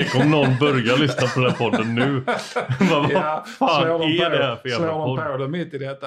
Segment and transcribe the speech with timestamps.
[0.00, 2.22] Tänk om någon börjar lyssna på den här podden nu.
[2.90, 5.32] Vad Ja, fan de är på- det här för jävla Slår de podd?
[5.32, 6.06] på det mitt i detta?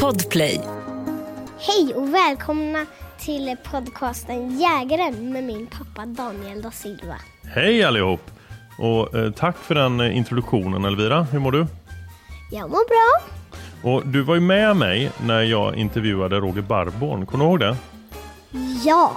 [0.00, 0.60] Podplay.
[1.58, 2.86] Hej och välkomna
[3.18, 7.14] till podcasten Jägaren med min pappa Daniel da Silva.
[7.54, 8.30] Hej allihop!
[8.78, 11.22] Och eh, tack för den eh, introduktionen Elvira.
[11.22, 11.66] Hur mår du?
[12.52, 13.30] Jag mår bra.
[13.92, 17.26] Och du var ju med mig när jag intervjuade Roger Barborn.
[17.26, 17.76] Kommer du ihåg det?
[18.84, 19.12] Ja.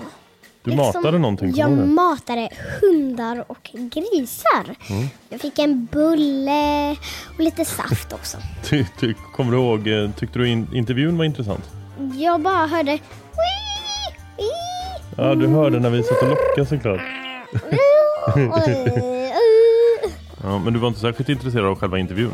[0.63, 1.85] Du liksom, matade någonting, Jag det?
[1.85, 2.49] matade
[2.81, 4.75] hundar och grisar.
[4.89, 5.07] Mm.
[5.29, 6.91] Jag fick en bulle
[7.35, 8.38] och lite saft också.
[8.63, 11.69] Ty, ty, kommer du ihåg, eh, tyckte du in, intervjun var intressant?
[12.17, 12.99] Jag bara hörde "Wii,
[14.38, 14.47] wii,
[15.17, 17.01] Ja, du hörde när vi satt och lockade såklart.
[20.43, 22.31] Ja, men du var inte särskilt intresserad av själva intervjun?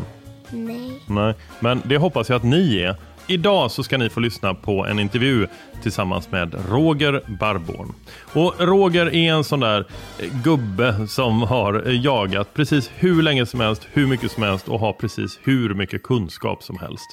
[0.49, 0.91] Nej.
[1.07, 2.95] Nej, men det hoppas jag att ni är.
[3.29, 5.47] Idag så ska ni få lyssna på en intervju
[5.83, 7.93] tillsammans med Roger Barborn.
[8.33, 9.85] Och Roger är en sån där
[10.19, 14.67] eh, gubbe som har eh, jagat precis hur länge som helst, hur mycket som helst
[14.67, 17.07] och har precis hur mycket kunskap som helst.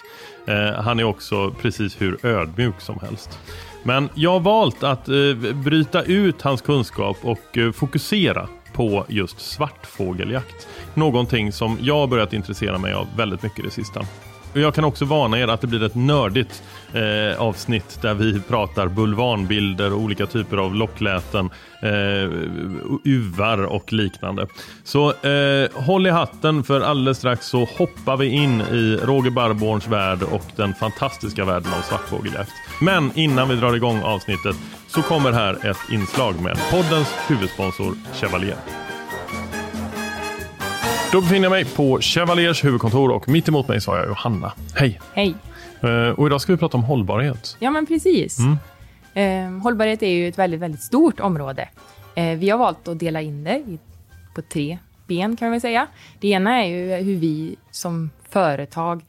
[0.47, 3.39] Eh, han är också precis hur ödmjuk som helst.
[3.83, 9.41] Men jag har valt att eh, bryta ut hans kunskap och eh, fokusera på just
[9.41, 10.69] svartfågeljakt.
[10.95, 14.01] Någonting som jag har börjat intressera mig av väldigt mycket det sista.
[14.57, 18.89] Jag kan också varna er att det blir ett nördigt eh, avsnitt där vi pratar
[18.89, 21.51] bulvanbilder och olika typer av lockläten,
[21.83, 22.31] eh,
[23.05, 24.47] uvar och liknande.
[24.85, 29.89] Så eh, håll i hatten för alldeles strax så hoppar vi in i Roger Barborns
[29.89, 32.53] värld och den fantastiska världen av svartfågeljakt.
[32.81, 34.57] Men innan vi drar igång avsnittet
[34.89, 38.84] så kommer här ett inslag med poddens huvudsponsor Chevalier.
[41.15, 44.53] Då befinner jag mig på Chevaliers huvudkontor och mitt emot mig så har jag Johanna.
[44.75, 45.01] Hej!
[45.15, 45.35] Hej.
[45.81, 47.57] Eh, Och idag ska vi prata om hållbarhet.
[47.61, 48.39] Ja, men precis.
[48.39, 49.57] Mm.
[49.57, 51.69] Eh, hållbarhet är ju ett väldigt, väldigt stort område.
[52.15, 53.63] Eh, vi har valt att dela in det
[54.35, 55.87] på tre ben kan man säga.
[56.21, 59.05] Det ena är ju hur vi som företag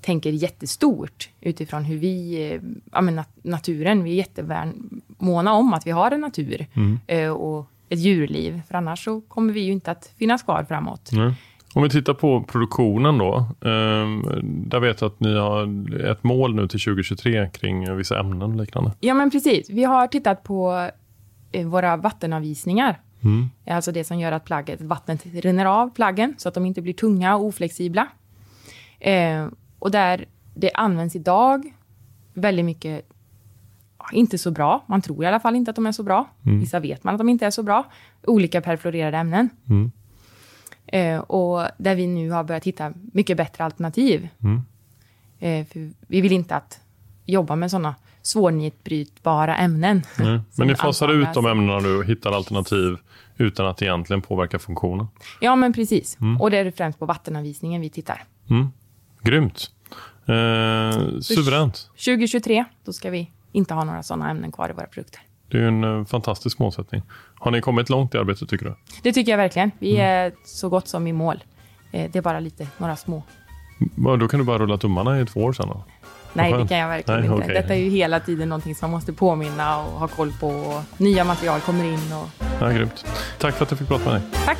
[0.00, 2.60] tänker jättestort utifrån hur vi,
[2.92, 7.32] ja men nat- naturen, vi är jättemåna om att vi har en natur Mm.
[7.36, 11.10] och ett djurliv, för annars så kommer vi ju inte att finnas kvar framåt.
[11.12, 11.34] Nej.
[11.74, 13.36] Om vi tittar på produktionen då.
[13.60, 15.62] Eh, där vet jag att ni har
[16.10, 18.92] ett mål nu till 2023 kring vissa ämnen och liknande.
[19.00, 19.70] Ja, men precis.
[19.70, 20.90] Vi har tittat på
[21.52, 23.00] eh, våra vattenavvisningar.
[23.24, 23.50] Mm.
[23.66, 26.94] Alltså det som gör att plagget, vattnet rinner av plaggen så att de inte blir
[26.94, 28.06] tunga och oflexibla.
[29.00, 29.46] Eh,
[29.78, 30.24] och där
[30.54, 31.72] det används idag
[32.34, 33.08] väldigt mycket,
[34.12, 34.84] inte så bra.
[34.86, 36.28] Man tror i alla fall inte att de är så bra.
[36.46, 36.60] Mm.
[36.60, 37.84] Vissa vet man att de inte är så bra.
[38.26, 39.48] Olika perfluorerade ämnen.
[39.68, 39.90] Mm.
[40.86, 44.28] Eh, och där vi nu har börjat hitta mycket bättre alternativ.
[44.42, 44.62] Mm.
[45.38, 45.66] Eh,
[46.06, 46.80] vi vill inte att
[47.26, 50.02] jobba med sådana svårnedbrytbara ämnen.
[50.18, 50.40] Nej.
[50.58, 52.96] Men ni fasar ut de ämnena nu och hittar alternativ
[53.36, 55.06] utan att egentligen påverka funktionen.
[55.40, 56.20] Ja, men precis.
[56.20, 56.40] Mm.
[56.40, 58.24] Och det är främst på vattenavvisningen vi tittar.
[58.50, 58.68] Mm.
[59.22, 59.70] Grymt.
[60.26, 61.90] Eh, suveränt.
[62.04, 65.20] 2023, då ska vi inte ha några sådana ämnen kvar i våra produkter.
[65.50, 67.02] Det är ju en eh, fantastisk målsättning.
[67.34, 68.74] Har ni kommit långt i arbetet tycker du?
[69.02, 69.70] Det tycker jag verkligen.
[69.78, 71.44] Vi är så gott som i mål.
[71.92, 73.22] Eh, Det är bara lite, några små.
[74.18, 75.84] Då kan du bara rulla tummarna i två år sedan då.
[76.32, 77.42] Nej, det kan jag verkligen Nej, inte.
[77.44, 77.54] okej.
[77.62, 80.48] Detta är ju hela tiden någonting som man måste påminna och ha koll på.
[80.48, 82.12] Och nya material kommer in.
[82.12, 82.44] Och...
[82.60, 83.04] Ja, grymt.
[83.38, 84.30] Tack för att jag fick prata med dig.
[84.46, 84.58] Tack!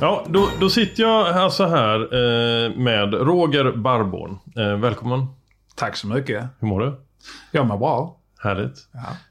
[0.00, 4.38] Ja, då, då sitter jag alltså här eh, med Roger Barborn.
[4.56, 5.26] Eh, välkommen.
[5.76, 6.44] Tack så mycket.
[6.60, 6.94] Hur mår du?
[7.52, 8.16] Jag mår bra.
[8.42, 8.74] Härligt.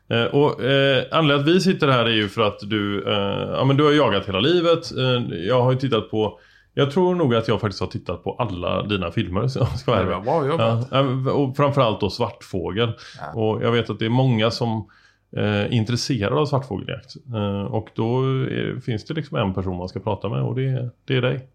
[0.09, 0.15] Ja.
[0.15, 3.63] Eh, och eh, anledningen att vi sitter här är ju för att du, eh, ja
[3.65, 4.91] men du har jagat hela livet.
[4.97, 6.39] Eh, jag har ju tittat på,
[6.73, 9.47] jag tror nog att jag faktiskt har tittat på alla dina filmer.
[9.47, 10.87] Så jag ska vara Det var bra jobbat.
[10.91, 12.93] Ja, eh, och framförallt då Svartfågel.
[13.19, 13.41] Ja.
[13.41, 14.87] Och jag vet att det är många som
[15.35, 17.15] eh, är intresserade av svartfågeljakt.
[17.35, 20.89] Eh, och då är, finns det liksom en person man ska prata med och det,
[21.05, 21.47] det är dig.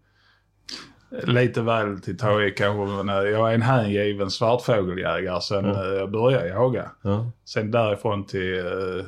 [1.23, 6.11] Lite väl till ta i kanske, eh, jag är en hängiven svartfågeljägare sen eh, jag
[6.11, 6.91] började jaga.
[7.01, 7.31] Ja.
[7.45, 9.05] Sen därifrån till eh,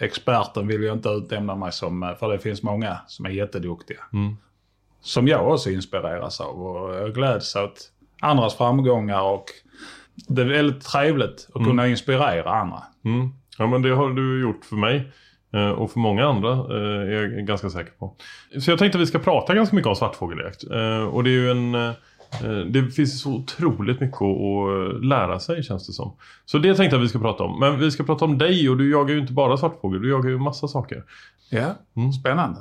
[0.00, 4.00] experten vill jag inte utnämna mig som, eh, för det finns många som är jätteduktiga.
[4.12, 4.36] Mm.
[5.00, 9.44] Som jag också inspireras av och jag gläds åt andras framgångar och
[10.28, 12.82] det är väldigt trevligt att kunna inspirera andra.
[13.58, 15.12] Ja men det har du gjort för mig.
[15.54, 18.16] eh, Och för många andra eh, är jag ganska säker på.
[18.60, 20.64] Så jag tänkte att vi ska prata ganska mycket om svartfågeljakt.
[20.70, 21.76] Eh, Och det är ju en...
[22.72, 26.16] Det finns så otroligt mycket att lära sig känns det som.
[26.44, 27.60] Så det tänkte jag att vi ska prata om.
[27.60, 30.02] Men vi ska prata om dig och du jagar ju inte bara svartfågel.
[30.02, 31.02] Du jagar ju massa saker.
[31.50, 32.12] Ja, Mm.
[32.12, 32.60] spännande.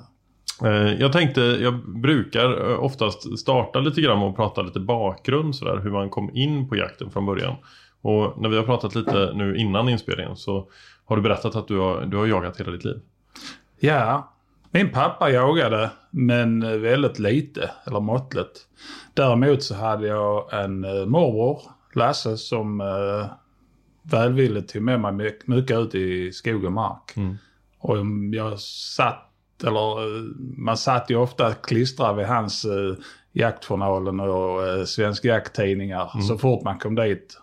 [0.99, 5.79] Jag tänkte, jag brukar oftast starta lite grann och prata lite bakgrund sådär.
[5.83, 7.55] Hur man kom in på jakten från början.
[8.05, 10.67] Och när vi har pratat lite nu innan inspelningen så
[11.05, 12.99] har du berättat att du har, du har jagat hela ditt liv.
[13.79, 14.33] Ja,
[14.71, 18.67] min pappa jagade men väldigt lite, eller måttligt.
[19.13, 21.61] Däremot så hade jag en eh, morbror,
[21.93, 23.25] Lasse, som eh,
[24.03, 27.13] välvilligt tog med mig my- mycket ut i skog och mark.
[27.15, 27.37] Mm.
[27.79, 29.29] Och mm, jag satt,
[29.63, 30.23] eller eh,
[30.57, 32.95] man satt ju ofta klistrad vid hans eh,
[33.31, 37.37] jaktjournalen och eh, Svensk Jakttidningar så fort man kom dit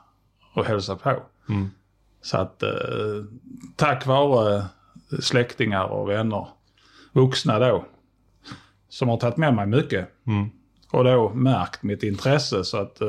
[0.55, 1.23] och hälsade på.
[1.49, 1.71] Mm.
[2.23, 2.71] Så att eh,
[3.77, 4.65] tack vare
[5.21, 6.49] släktingar och vänner,
[7.13, 7.85] vuxna då,
[8.89, 10.09] som har tagit med mig mycket.
[10.27, 10.51] Mm.
[10.91, 13.09] Och då märkt mitt intresse så att eh,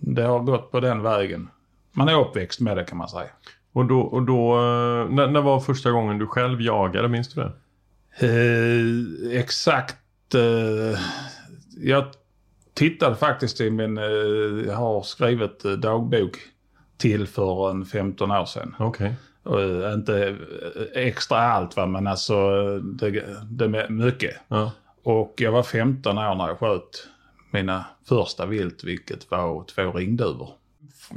[0.00, 1.48] det har gått på den vägen.
[1.92, 3.30] Man är uppväxt med det kan man säga.
[3.72, 7.40] Och då, och då eh, när, när var första gången du själv jagade, minns du
[7.40, 7.52] det?
[8.18, 10.34] Eh, exakt.
[10.34, 10.98] Eh,
[11.76, 12.04] jag
[12.74, 14.04] tittade faktiskt i min, eh,
[14.66, 16.38] jag har skrivit eh, dagbok
[17.04, 18.74] till för en 15 år sedan.
[18.78, 19.14] Okej.
[19.42, 20.28] Och, eh, inte
[20.94, 22.34] eh, extra allt va, men alltså
[22.78, 24.34] det, det mycket.
[24.48, 24.72] Ja.
[25.02, 27.08] Och jag var 15 år när jag sköt
[27.50, 30.48] mina första vilt, vilket var två ringduvor.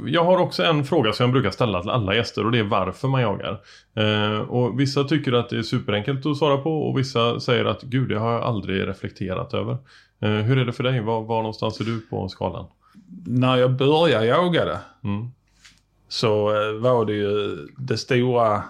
[0.06, 2.62] Jag har också en fråga som jag brukar ställa till alla gäster och det är
[2.62, 3.60] varför man jagar.
[3.96, 7.82] Eh, och vissa tycker att det är superenkelt att svara på och vissa säger att
[7.82, 9.76] gud, det har jag aldrig reflekterat över.
[10.20, 11.00] Eh, hur är det för dig?
[11.00, 12.66] Var, var någonstans är du på skalan?
[13.26, 15.30] När jag började jaga det Mm.
[16.08, 18.64] Så eh, var det ju det stora,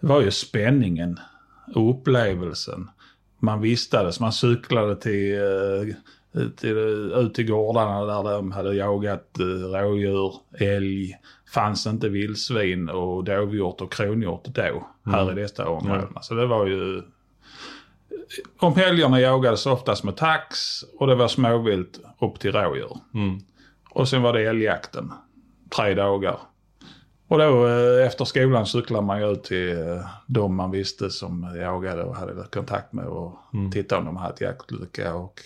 [0.00, 1.18] var ju spänningen
[1.74, 2.90] och upplevelsen.
[3.38, 6.76] Man vistades, man cyklade till, eh, till,
[7.14, 11.18] ut till gårdarna där de hade jagat eh, rådjur, älg.
[11.54, 16.22] Fanns inte vildsvin och dovhjort och kronhjort då, här i dessa områdena.
[16.22, 17.02] Så det var ju...
[18.58, 22.96] Om helgerna jagades oftast med tax och det var småvilt upp till rådjur.
[23.14, 23.38] Mm.
[23.90, 25.12] Och sen var det älgjakten.
[25.70, 26.38] Tre dagar.
[27.28, 31.56] Och då eh, efter skolan cyklade man ju ut till eh, de man visste som
[31.56, 33.32] jagade och hade kontakt med och
[33.72, 35.14] tittade om de hade jaktlycka.
[35.14, 35.40] Och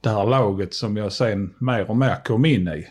[0.00, 2.88] det här laget som jag sen mer och mer kom in i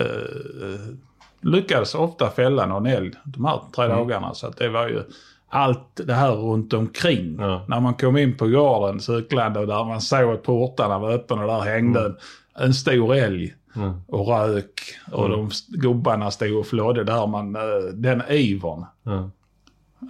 [0.00, 0.96] eh,
[1.40, 4.34] lyckades ofta fälla någon älg de här tre dagarna.
[4.34, 5.02] Så att det var ju
[5.48, 7.36] allt det här runt omkring.
[7.40, 7.64] Ja.
[7.68, 11.42] När man kom in på gården cyklande och där man såg att portarna var öppna
[11.42, 12.16] och där hängde en,
[12.58, 13.92] en stor älg Mm.
[14.08, 14.80] och rök.
[15.12, 17.26] Och de st- gubbarna stod och flådde där.
[17.26, 17.62] Man, eh,
[17.94, 18.84] den ivern.
[19.02, 19.30] Ja.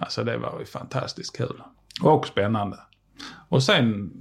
[0.01, 1.61] Alltså det var ju fantastiskt kul.
[2.01, 2.77] Och spännande.
[3.49, 4.11] Och sen,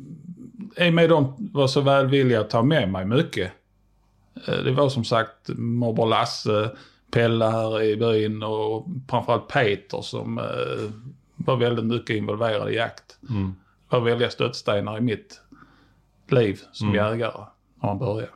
[0.77, 3.53] i och med de var så välvilliga att ta med mig mycket.
[4.49, 6.71] Eh, Det var som sagt morbror Lasse,
[7.11, 10.45] Pelle här i byn och framförallt Peter som eh,
[11.37, 13.19] var väldigt mycket involverad i jakt.
[13.31, 13.55] Mm.
[13.89, 15.41] var väldiga stöttstenar i mitt
[16.29, 16.97] liv som Mm.
[17.07, 17.45] jägare
[17.81, 18.29] när man började.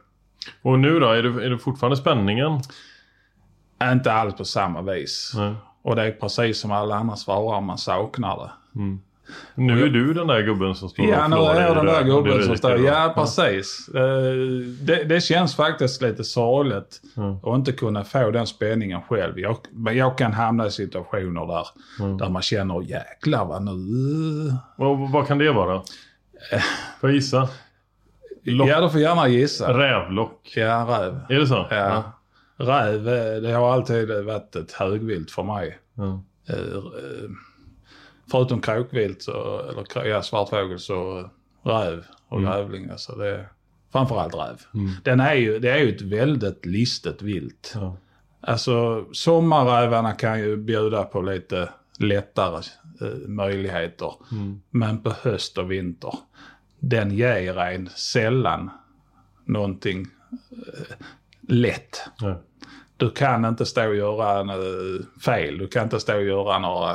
[0.62, 2.60] Och nu då, är det, är det fortfarande spänningen?
[3.84, 5.32] Inte alls på samma vis.
[5.36, 5.54] Nej.
[5.82, 8.80] Och det är precis som alla andra svarar, man saknar det.
[8.80, 9.00] Mm.
[9.54, 11.86] Nu är du den där gubben som står Ja, och nu flår är jag den
[11.86, 12.78] där gubben som står.
[12.84, 13.88] Ja, precis.
[13.94, 14.02] Eh,
[14.82, 17.36] Det, det känns faktiskt lite sorgligt Mm.
[17.36, 19.38] att inte kunna få den spänningen själv.
[19.38, 21.66] Jag, men jag kan hamna i situationer där,
[22.04, 22.18] Mm.
[22.18, 23.72] där man känner jäklar vad nu...
[24.76, 25.82] Och vad kan det vara?
[27.00, 27.48] Får jag gissa?
[28.42, 28.68] Lock.
[28.68, 29.78] Ja, du får gärna gissa.
[29.78, 30.52] Rävlock.
[30.56, 31.20] Ja, räv.
[31.28, 31.66] Är det så?
[31.70, 32.12] Ja.
[32.56, 35.78] Räv, eh, det har alltid varit ett högvilt för mig.
[35.94, 36.22] Ja.
[36.48, 36.82] Eh,
[38.30, 41.30] Förutom kråkvilt, så, eller ja, svartfågel, så
[41.62, 42.50] räv och Mm.
[42.52, 42.90] grävling.
[42.90, 43.46] Alltså det
[43.92, 44.60] framförallt räv.
[45.04, 47.72] Den är ju, det är ju ett väldigt listet vilt.
[47.74, 47.96] Ja.
[48.40, 51.68] Alltså sommarrävarna kan ju bjuda på lite
[51.98, 52.62] lättare
[53.00, 54.12] eh, möjligheter.
[54.32, 54.60] Mm.
[54.70, 56.12] Men på höst och vinter,
[56.80, 58.70] den ger en sällan
[59.44, 60.06] någonting
[60.50, 60.96] eh,
[61.48, 62.00] lätt.
[62.18, 62.40] Ja.
[62.96, 65.58] Du kan inte stå och göra en, eh, fel.
[65.58, 66.92] Du kan inte stå och göra några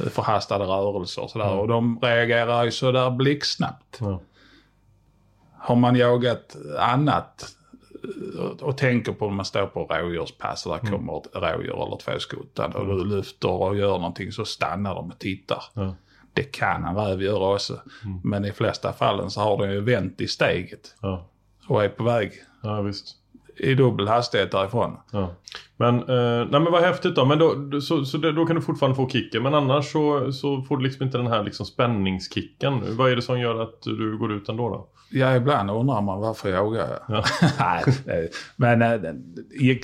[0.00, 1.22] eh, förhastade rörelser.
[1.22, 1.52] och Sådär.
[1.52, 3.98] Och de reagerar ju sådär blixtsnabbt.
[4.00, 4.20] Ja.
[5.58, 7.56] Har man jagat annat
[8.60, 12.18] och, tänker på när man står på rådjurspass och där kommer ett rådjur eller två
[12.18, 15.62] skotande och du lyfter och gör någonting så stannar de och tittar.
[15.74, 15.94] Ja.
[16.32, 17.80] Det kan en räv göra också.
[18.24, 21.26] Men i flesta fallen så har den ju vänt i steget Ja.
[21.68, 22.32] och är på väg
[22.62, 23.16] ja, visst.
[23.62, 24.96] I dubbel hastighet därifrån.
[25.12, 25.34] Ja.
[25.76, 27.24] Men, eh, nej men vad häftigt då.
[27.24, 29.42] Men då, så, så då kan du fortfarande få kicken.
[29.42, 32.96] Men annars så, så får du liksom inte den här liksom spänningskicken.
[32.96, 34.88] Vad är det som gör att du går ut ändå då?
[35.12, 37.16] Ja, ibland undrar man varför jag jagar jag.
[37.16, 37.24] Ja.
[37.58, 39.00] Nej, det- men eh,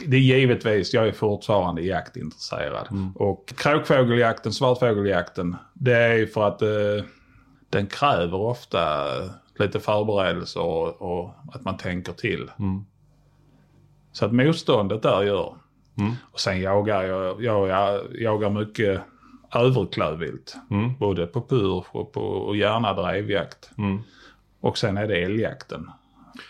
[0.07, 2.87] det är givetvis, jag är fortfarande jaktintresserad.
[3.15, 6.69] Och kråkfågeljakten, svartfågeljakten, det är för att eh,
[7.71, 9.05] den kräver ofta
[9.59, 12.51] lite förberedelser och, och att man tänker till.
[14.17, 15.55] Så att motståndet där gör.
[16.33, 19.01] Och sen jagar jag, jag, jag jagar mycket
[19.55, 20.57] överklövvilt.
[20.99, 23.71] Både på pur och, på, och gärna drevjakt.
[24.61, 25.91] Och sen är det älgjakten.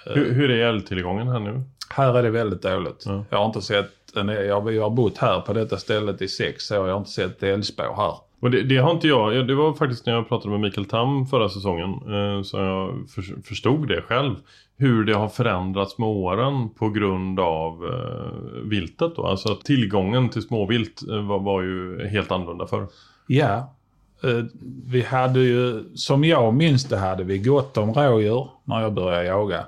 [0.04, 1.62] Hur, hur är älgtillgången här nu?
[1.90, 3.04] Här är det väldigt dåligt.
[3.30, 6.70] Jag har inte sett, en, jag, jag har bott här på detta stället i sex
[6.70, 6.86] år.
[6.86, 8.14] Jag har inte sett älgspår här.
[8.40, 9.48] Och det, det har inte jag.
[9.48, 11.90] Det var faktiskt när jag pratade med Mikael Tam förra säsongen.
[11.90, 14.34] Eh, så jag för, förstod det själv.
[14.78, 19.26] Hur det har förändrats med åren på grund av eh, viltet då.
[19.26, 22.86] Alltså att tillgången till småvilt eh, var, var ju helt annorlunda förr.
[23.26, 23.74] Ja,
[24.22, 24.44] eh,
[24.86, 29.24] vi hade ju, som jag minns det, hade vi gott om rådjur när jag började
[29.24, 29.64] jaga.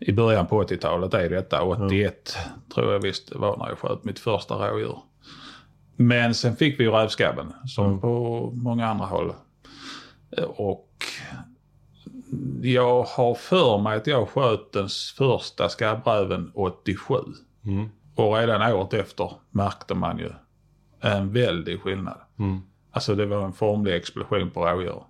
[0.00, 2.36] I början på 80-talet är detta, 81
[2.74, 4.96] tror jag visst det var när jag sköt mitt första rådjur.
[6.00, 9.32] Men sen fick vi ju rävskabben, som på många andra håll.
[10.46, 11.04] Och
[12.62, 17.14] jag har för mig att jag sköt den första skabbräven 87.
[18.14, 20.30] Och redan året efter märkte man ju
[21.00, 22.18] en väldig skillnad.
[22.90, 25.02] Alltså det var en formlig explosion på rådjur.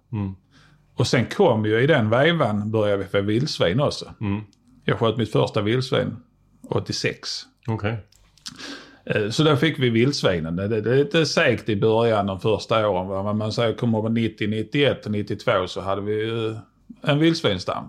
[0.94, 4.14] Och sen kom ju i den vevan började vi få vildsvin också.
[4.84, 6.16] Jag sköt mitt första vildsvin
[6.68, 7.28] 86.
[7.66, 7.96] Okej.
[9.14, 10.56] Eh, Så då fick vi vildsvinen.
[10.56, 13.08] Det det är lite segt i början de första åren.
[13.08, 13.22] va.
[13.22, 16.54] Men man säger kommer man 90, 91 och 92 så hade vi
[17.02, 17.84] en vildsvinsstam.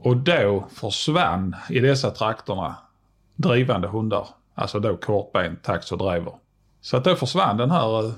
[0.00, 2.76] Och då försvann i dessa trakterna
[3.36, 4.26] drivande hundar.
[4.54, 6.32] Alltså då kortben, tax och driver.
[6.80, 8.12] Så att då försvann den här, eh,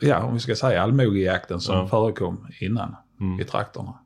[0.00, 1.86] ja om vi ska säga allmogejakten som Ja.
[1.88, 2.96] förekom innan
[3.40, 3.98] i trakterna.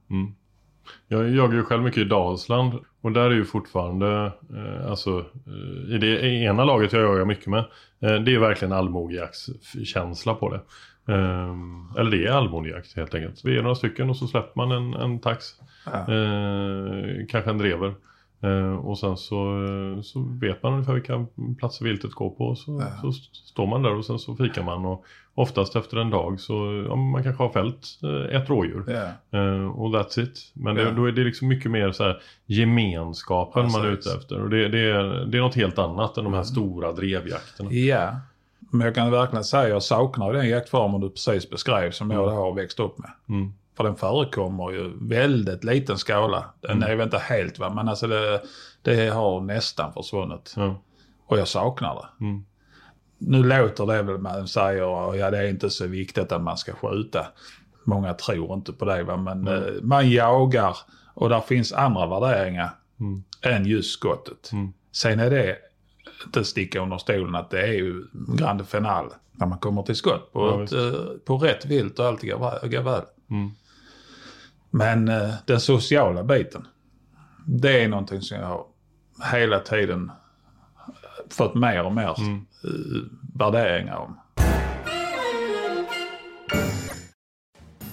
[1.09, 5.95] Jag jagar ju själv mycket i Dalsland och där är ju fortfarande, eh, alltså eh,
[5.95, 7.65] i det ena laget jag jagar mycket med,
[8.01, 10.61] eh, det är verkligen allmogejaktskänsla på det.
[11.13, 11.55] Eh,
[11.99, 13.45] eller det är allmogejakt helt enkelt.
[13.45, 15.47] Vi är några stycken och så släpper man en, en tax,
[15.87, 17.95] eh, kanske en drever.
[18.41, 21.27] Eh, och sen så, eh, så vet man ungefär vilka
[21.59, 22.55] platser viltet går på.
[22.55, 24.85] Så, så st- står man där och sen så fikar man.
[24.85, 25.05] Och
[25.35, 28.85] oftast efter en dag så ja, man kanske har fällt eh, ett rådjur.
[28.87, 29.41] Ja.
[29.71, 30.51] Och that's it.
[30.55, 30.91] Men det, Ja.
[30.91, 34.43] då är det liksom mycket mer så här gemenskapen man är ute efter.
[34.43, 37.73] Och det, det, är, det är något helt annat än de här stora drevjakterna.
[37.73, 38.17] Ja,
[38.71, 42.25] men jag kan verkligen säga att jag saknar den jaktformen du precis beskrev som jag
[42.29, 43.11] då har växt upp med.
[43.29, 43.53] Mm.
[43.79, 46.45] För den förekommer ju väldigt liten skala.
[46.61, 48.43] Den är väl inte helt va, men alltså det,
[48.83, 50.55] det har nästan försvunnit.
[50.57, 50.83] Ja.
[51.27, 52.25] Och jag saknar det.
[52.25, 52.45] Mm.
[53.19, 56.73] Nu låter det väl man säger, ja det är inte så viktigt att man ska
[56.73, 57.27] skjuta.
[57.85, 60.77] Många tror inte på det va, men eh, man jagar
[61.15, 62.71] och där finns andra värderingar
[63.43, 64.51] än just skottet.
[64.93, 65.57] Sen är det
[66.27, 68.05] inte sticka under stolen att det är ju
[68.39, 72.07] grande final när man kommer till skott på, Ja, ett, eh, på rätt vilt och
[72.07, 73.03] allt går vä- går väl.
[74.71, 76.67] Men eh, den sociala biten,
[77.47, 78.65] det är någonting som jag har
[79.39, 80.13] hela tiden
[81.31, 82.15] fått mer och mer eh,
[83.35, 84.19] värderingar om.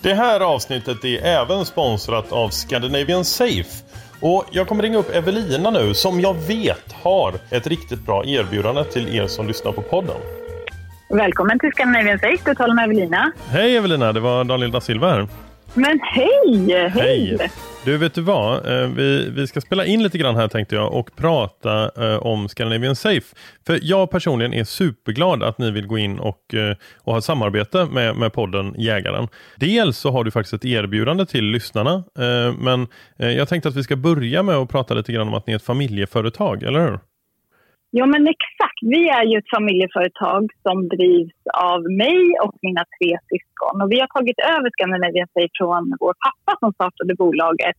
[0.01, 3.83] Det här avsnittet är även sponsrat av Scandinavian Safe.
[4.21, 8.83] Och jag kommer ringa upp Evelina nu som jag vet har ett riktigt bra erbjudande
[8.83, 10.15] till er som lyssnar på podden.
[11.09, 13.31] Välkommen till Scandinavian Safe, du talar med Evelina.
[13.47, 15.27] Hej Evelina, det var Daniel da Silva här.
[15.75, 16.89] Men hej!
[16.89, 17.37] Hej!
[17.85, 18.65] Du, vet du vad?
[18.65, 22.49] Eh, vi, vi ska spela in lite grann här tänkte jag och prata eh, om
[22.49, 23.35] Scandinavian Safe.
[23.67, 27.85] För jag personligen är superglad att ni vill gå in och, eh, och ha samarbete
[27.85, 29.27] med, med podden Jägaren.
[29.55, 32.03] Dels så har du faktiskt ett erbjudande till lyssnarna.
[32.59, 35.53] Men jag tänkte att vi ska börja med att prata lite grann om att ni
[35.53, 36.99] är ett familjeföretag, eller hur?
[37.97, 38.79] Ja, men exakt.
[38.81, 41.41] Vi är ju ett familjeföretag som drivs
[41.73, 43.75] av mig och mina tre syskon.
[43.81, 47.77] Och vi har tagit över Scandinavian Safe från vår pappa som startade bolaget.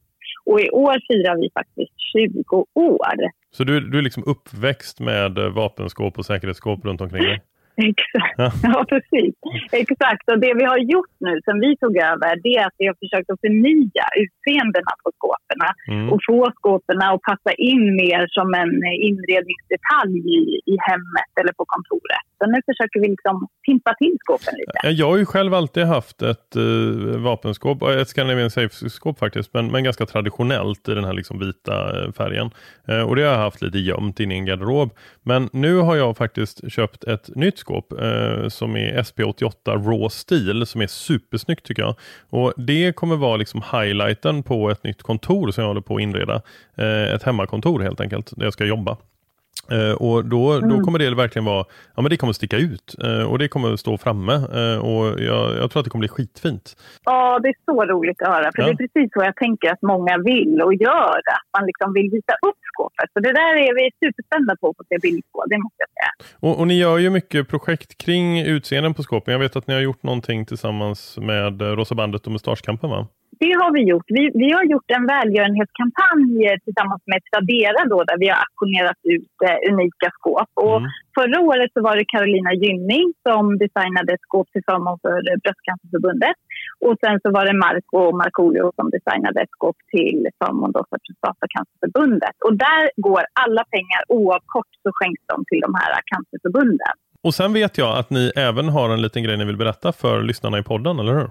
[0.51, 3.17] Och i år firar vi faktiskt 20 år.
[3.51, 7.43] Så du, du är liksom uppväxt med vapenskåp och säkerhetsskåp runt omkring dig?
[7.77, 8.51] Exakt, ja.
[8.63, 8.85] ja.
[8.89, 9.35] precis.
[9.73, 10.25] Exakt.
[10.31, 12.97] Och det vi har gjort nu sen vi tog över det är att vi har
[13.05, 15.61] försökt att förnya utseendena på skåpen
[15.93, 16.13] mm.
[16.13, 18.75] och få skåpen att passa in mer som en
[19.09, 20.41] inredningsdetalj i,
[20.73, 22.26] i hemmet eller på kontoret.
[22.47, 24.89] Utan nu försöker vi liksom pimpa till skåpen lite.
[24.89, 26.63] Jag har ju själv alltid haft ett eh,
[27.19, 32.05] vapenskåp, eh, ett Scandinavian Safe-skåp faktiskt, men, men ganska traditionellt i den här liksom vita
[32.05, 32.51] eh, färgen.
[32.89, 34.91] Eh, och det har jag haft lite gömt in i en garderob.
[35.23, 40.67] Men nu har jag faktiskt köpt ett nytt skåp eh, som är SP88 Raw Steel
[40.67, 41.95] som är supersnyggt tycker jag.
[42.31, 46.03] Och Det kommer vara liksom highlighten på ett nytt kontor som jag håller på att
[46.03, 46.43] inreda.
[46.77, 48.97] Eh, ett hemmakontor helt enkelt där jag ska jobba.
[49.73, 50.69] Uh, och då, mm.
[50.69, 53.77] då kommer det verkligen vara, ja men det kommer sticka ut uh, och det kommer
[53.77, 56.77] stå framme uh, och jag, jag, tror att det kommer bli skitfint.
[57.05, 58.67] Ja, det är så roligt att höra för ja.
[58.67, 62.11] det är precis vad jag tänker att många vill och gör, att man liksom vill
[62.11, 63.11] visa upp skåpet.
[63.13, 65.89] Så det där är vi superspända på att få se bild på, det måste jag
[65.89, 66.31] säga.
[66.41, 69.33] Och, och, ni gör ju mycket projekt kring utseenden på skåpen.
[69.33, 73.07] Jag vet att ni har gjort någonting tillsammans med Rosa bandet och Mustaschkampen va?
[73.43, 74.09] Det har vi gjort.
[74.19, 76.33] Vi, vi har gjort en välgörenhetskampanj
[76.65, 80.51] tillsammans med Tradera då, där vi har auktionerat ut eh, unika skåp.
[80.67, 80.91] Och mm.
[81.19, 86.37] Förra året så var det Carolina Gynning som designade ett skåp till förmån för Bröstcancerförbundet.
[86.87, 92.37] Och sen så var det Marco Markoolio som designade ett skåp till förmån för Prostatacancerförbundet.
[92.47, 96.95] Och där går alla pengar oavkort så skänks de till de här cancerförbunden.
[97.27, 100.23] Och sen vet jag att ni även har en liten grej ni vill berätta för
[100.23, 101.29] lyssnarna i podden, eller hur?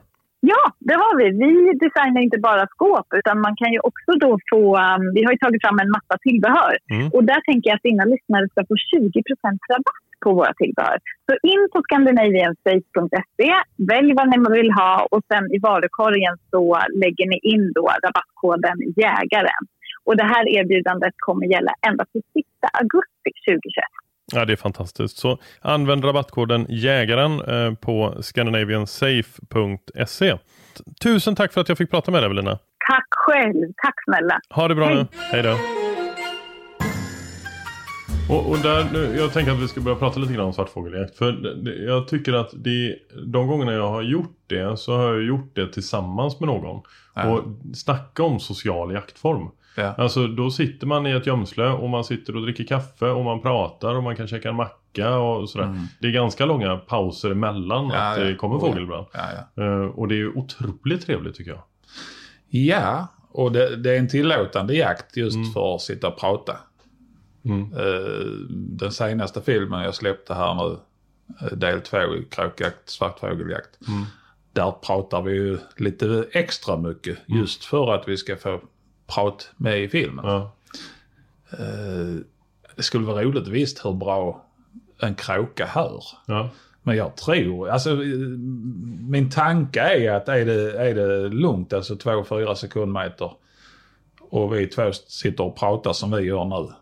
[0.51, 1.25] Ja, det har vi.
[1.43, 1.53] Vi
[1.85, 4.63] designar inte bara skåp utan man kan ju också då få...
[4.87, 7.07] Um, vi har ju tagit fram en massa tillbehör mm.
[7.15, 10.97] och där tänker jag att dina lyssnare ska få 20% rabatt på våra tillbehör.
[11.25, 13.51] Så in på scandinaviansafe.se,
[13.91, 16.63] välj vad ni vill ha och sen i varukorgen så
[17.03, 19.63] lägger ni in då rabattkoden jägaren.
[20.07, 24.04] Och det här erbjudandet kommer gälla ända till sista augusti 2021.
[24.33, 25.17] Ja, det är fantastiskt.
[25.17, 30.37] Så använd rabattkoden jägaren eh, på scandinaviansafe.se.
[31.01, 32.59] Tusen tack för att jag fick prata med dig Evelina.
[32.87, 33.73] Tack själv.
[33.83, 34.39] Tack snälla.
[34.49, 34.95] Ha det bra Hej.
[34.95, 35.05] nu.
[35.31, 35.57] Hej då.
[38.29, 41.17] Och, och där, jag tänker att vi ska börja prata lite grann om svartfågeljakt.
[41.17, 41.55] För
[41.87, 45.73] jag tycker att det, de gångerna jag har gjort det så har jag gjort det
[45.73, 46.81] tillsammans med någon.
[47.15, 47.29] Ja.
[47.29, 47.43] Och
[47.75, 49.49] snacka om social jaktform.
[49.75, 49.95] Ja.
[49.97, 53.41] Alltså då sitter man i ett gömsle och man sitter och dricker kaffe och man
[53.41, 55.65] pratar och man kan käka en macka och sådär.
[55.65, 55.83] Mm.
[55.99, 59.05] Det är ganska långa pauser emellan ja, att det kommer fågel ibland.
[59.59, 61.61] Uh, och det är otroligt trevligt tycker jag.
[62.49, 65.51] Ja, och det, det är en tillåtande jakt just mm.
[65.51, 66.57] för att sitta och prata.
[67.45, 67.73] Mm.
[67.73, 70.77] Uh, den senaste filmen jag släppte här nu,
[71.47, 73.87] uh, del två i kråkjakt, svartfågeljakt.
[73.87, 74.03] Mm.
[74.53, 77.39] Där pratar vi ju lite extra mycket mm.
[77.41, 78.59] just för att vi ska få
[79.07, 80.25] prat med i filmen.
[80.25, 80.51] Ja.
[81.59, 82.19] Uh,
[82.75, 84.45] det skulle vara roligt visst hur bra
[85.01, 86.03] en kråka hör.
[86.25, 86.49] Ja.
[86.83, 87.95] Men jag tror, alltså
[89.09, 93.31] min tanke är att är det, är det lugnt, alltså 2-4 sekundmeter
[94.29, 96.73] och vi två sitter och pratar som vi gör nu.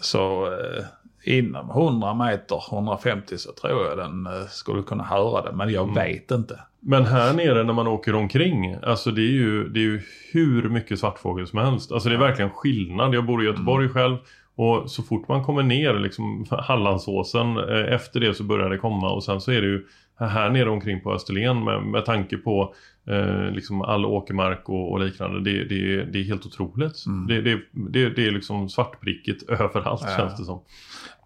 [0.00, 0.84] Så eh,
[1.24, 5.52] inom 100 meter, 150 så tror jag den eh, skulle kunna höra det.
[5.52, 5.94] Men jag mm.
[5.94, 6.60] vet inte.
[6.80, 10.68] Men här nere när man åker omkring, alltså det är ju, det är ju hur
[10.68, 11.92] mycket svartfågel som helst.
[11.92, 13.14] Alltså det är verkligen skillnad.
[13.14, 13.94] Jag bor i Göteborg mm.
[13.94, 14.16] själv
[14.54, 19.10] och så fort man kommer ner liksom Hallandsåsen, eh, efter det så börjar det komma
[19.10, 19.86] och sen så är det ju
[20.18, 22.74] här nere omkring på Österlen med, med tanke på
[23.06, 25.40] eh, liksom all åkermark och, och liknande.
[25.40, 27.06] Det, det, det är helt otroligt.
[27.06, 27.26] Mm.
[27.26, 30.16] Det, det, är liksom svartprickigt överallt ja.
[30.16, 30.60] känns det som.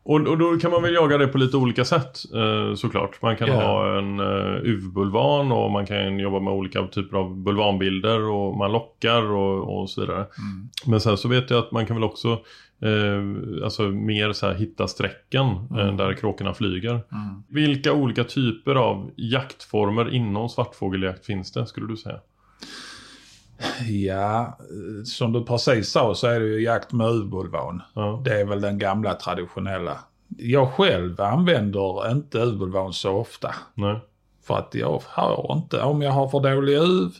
[0.04, 3.22] Och, och då kan man väl jaga det på lite olika sätt eh, såklart.
[3.22, 3.54] Man kan Ja.
[3.54, 8.72] ha en uh, UV-bulvan och man kan jobba med olika typer av bulvanbilder och man
[8.72, 10.26] lockar och, och så vidare.
[10.86, 12.28] Men sen så vet jag att man kan väl också
[12.82, 15.46] eh, alltså mer så här hitta sträcken
[15.78, 17.00] eh, där kråkorna flyger.
[17.48, 22.18] Vilka olika typer av jaktformer inom svartfågeljakt finns det skulle du säga?
[23.88, 24.58] Ja,
[25.04, 27.82] som du precis sa så är det ju jakt med uvbulvan.
[27.94, 28.22] Ja.
[28.24, 29.98] Det är väl den gamla traditionella.
[30.38, 33.54] Jag själv använder inte uvbulvan så ofta.
[33.74, 34.00] Nej.
[34.46, 37.10] För att jag har inte, om jag har för dålig uv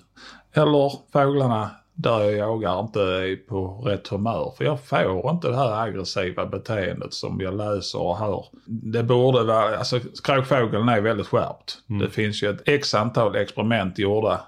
[0.52, 4.52] eller fåglarna där jag jagar inte är på rätt humör.
[4.56, 8.44] För jag får inte det här aggressiva beteendet som jag läser och hör.
[8.66, 11.78] Det borde vara, alltså kråkfågeln är väldigt skärpt.
[12.00, 14.40] Det finns ju ett x antal experiment gjorda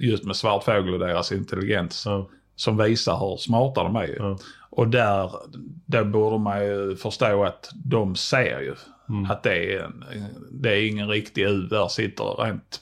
[0.00, 2.28] just med svartfågel och deras intelligens Ja.
[2.56, 4.06] som visar hur smarta de är.
[4.06, 4.36] ju.
[4.70, 5.30] Och där,
[5.86, 8.74] där borde man ju förstå att de ser ju
[9.08, 9.30] Mm.
[9.30, 10.04] att det är, en,
[10.50, 12.80] det är ingen riktig uv där sitter rent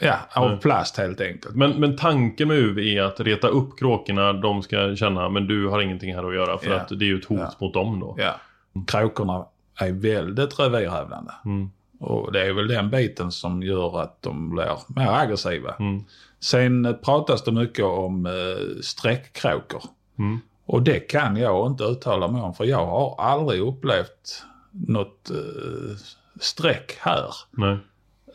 [0.00, 0.58] ja, av Nej.
[0.60, 1.54] plast helt enkelt.
[1.54, 5.66] Men, men tanken med UV är att reta upp kråkorna, de ska känna men du
[5.68, 6.76] har ingenting här att göra för Ja.
[6.76, 7.50] att det är ju ett hot Ja.
[7.60, 8.16] mot dem då.
[8.18, 8.40] Ja.
[8.86, 9.46] Kråkorna
[9.80, 11.32] är väldigt revirhävdande.
[11.44, 11.70] Mm.
[12.04, 15.74] Och det är väl den biten som gör att de blir mer aggressiva.
[15.78, 16.04] Mm.
[16.40, 19.82] Sen eh, pratas det mycket om eh, sträckkråkor.
[20.18, 20.40] Mm.
[20.66, 25.96] Och det kan jag inte uttala mig om för jag har aldrig upplevt något eh,
[26.40, 27.34] streck här.
[27.50, 27.78] Nej.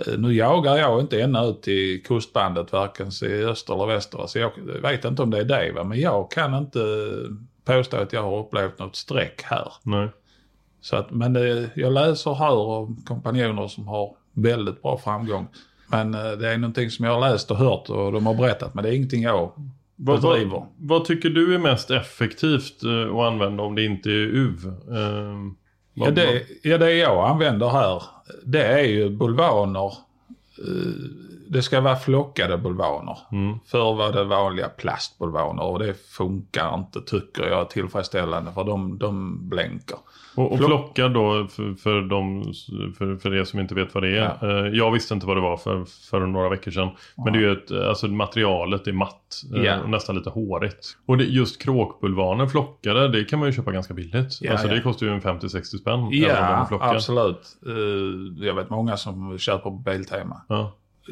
[0.08, 4.27] Eh, Nu jagar jag inte ännu ut till kustbandet varken i öster eller väster.
[4.27, 4.51] Så jag
[4.82, 5.71] vet inte om det är det.
[5.71, 5.84] Va?
[5.84, 6.79] Men jag kan inte
[7.65, 9.73] påstå att jag har upplevt något streck här.
[9.84, 10.10] Nej.
[10.81, 15.47] Så att, men det, jag läser och hör om kompanjoner som har väldigt bra framgång.
[15.87, 18.73] Men eh, det är någonting som jag har läst och hört och de har berättat.
[18.73, 19.51] Men det är ingenting jag
[19.95, 24.13] Vad, vad, vad tycker du är mest effektivt eh, att använda om det inte är
[24.13, 24.67] UV?
[24.97, 25.55] Ehm,
[25.93, 28.03] Ja det, ja, det jag använder här,
[28.43, 29.93] det är ju bulvaner.
[30.57, 33.17] Eh, Det ska vara flockade bulvaner.
[33.31, 33.59] Mm.
[33.65, 39.38] Förr var det vanliga plastbulvaner och det funkar inte tycker jag tillfredsställande för de, de
[39.49, 39.97] blänker.
[40.35, 42.43] Och, och Flock- flocka då för, för, de,
[42.97, 44.38] för, för er som inte vet vad det är.
[44.41, 44.47] Ja.
[44.49, 46.89] Eh, Jag visste inte vad det var för, för några veckor sedan.
[47.17, 49.43] Men det är ju ett, alltså materialet är matt.
[49.55, 49.79] eh, Ja.
[49.81, 50.97] och Nästan lite hårigt.
[51.05, 54.38] Och det, just kråkbulvaner flockade, det kan man ju köpa ganska billigt.
[54.41, 54.73] Ja, alltså ja.
[54.73, 56.07] det kostar ju en 50-60 spänn.
[56.12, 57.57] Ja, absolut.
[57.67, 60.41] Eh, Jag vet många som köper på Biltema.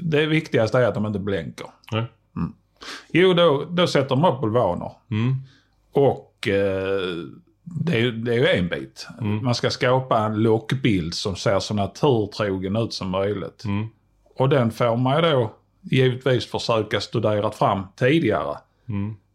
[0.01, 1.67] Det viktigaste är att de inte blänker.
[1.91, 2.05] Nej.
[3.11, 4.91] Jo, då, då sätter de upp bulvaner.
[5.11, 5.35] Mm.
[5.91, 7.01] Och eh,
[7.63, 9.07] det, är, ju- det är ju en bit.
[9.21, 9.43] Mm.
[9.43, 13.63] Man ska skapa en lockbild som ser så naturtrogen ut som möjligt.
[13.65, 13.87] Mm.
[14.35, 18.57] Och den får man ju då givetvis försöka studera fram tidigare.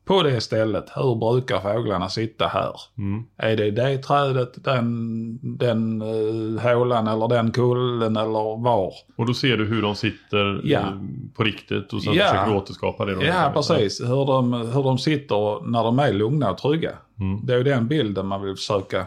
[0.05, 2.73] På det stället, hur brukar fåglarna sitta här?
[2.99, 3.25] Mm.
[3.37, 8.93] Är det det trädet, den, den uh, hålan eller den kullen eller var?
[9.17, 10.81] Och då ser du hur de sitter Ja.
[10.81, 10.87] eh,
[11.35, 12.25] på riktigt och sen Ja.
[12.25, 13.15] försöker du återskapa det.
[13.15, 14.01] de Ja, precis.
[14.01, 16.93] Hur de, hur de sitter när de är lugna och trygga.
[17.21, 17.47] Mm.
[17.47, 19.07] Det är ju den bilden man vill försöka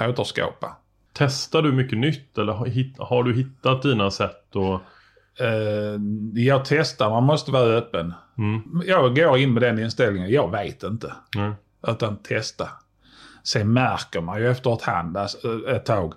[0.00, 0.76] återskapa.
[1.12, 4.56] Testar du mycket nytt eller har, har du hittat dina sätt?
[4.56, 4.80] Och,
[5.38, 6.00] Eh,
[6.34, 8.14] jag testar, man måste vara öppen.
[8.38, 8.82] mm.
[8.86, 11.12] Jag går in med den inställningen, jag vet inte.
[11.36, 11.52] Nej.
[11.88, 12.68] Utan testa.
[13.44, 16.12] Sen märker man ju efter ett hand, alltså, ett tag.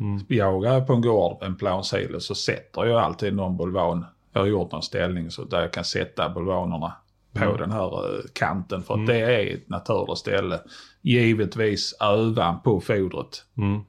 [0.00, 0.20] Mm.
[0.28, 4.04] Jagar jag på en gård, en plansilo, så sätter jag alltid någon bulvan.
[4.32, 6.92] Jag har gjort någon ställning så där jag kan sätta bulvanerna
[7.32, 7.56] på Mm.
[7.56, 8.82] den här eh, kanten.
[8.82, 10.60] För att det är ett naturligt ställe.
[11.02, 13.44] Givetvis övan på fodret.
[13.56, 13.80] Mm.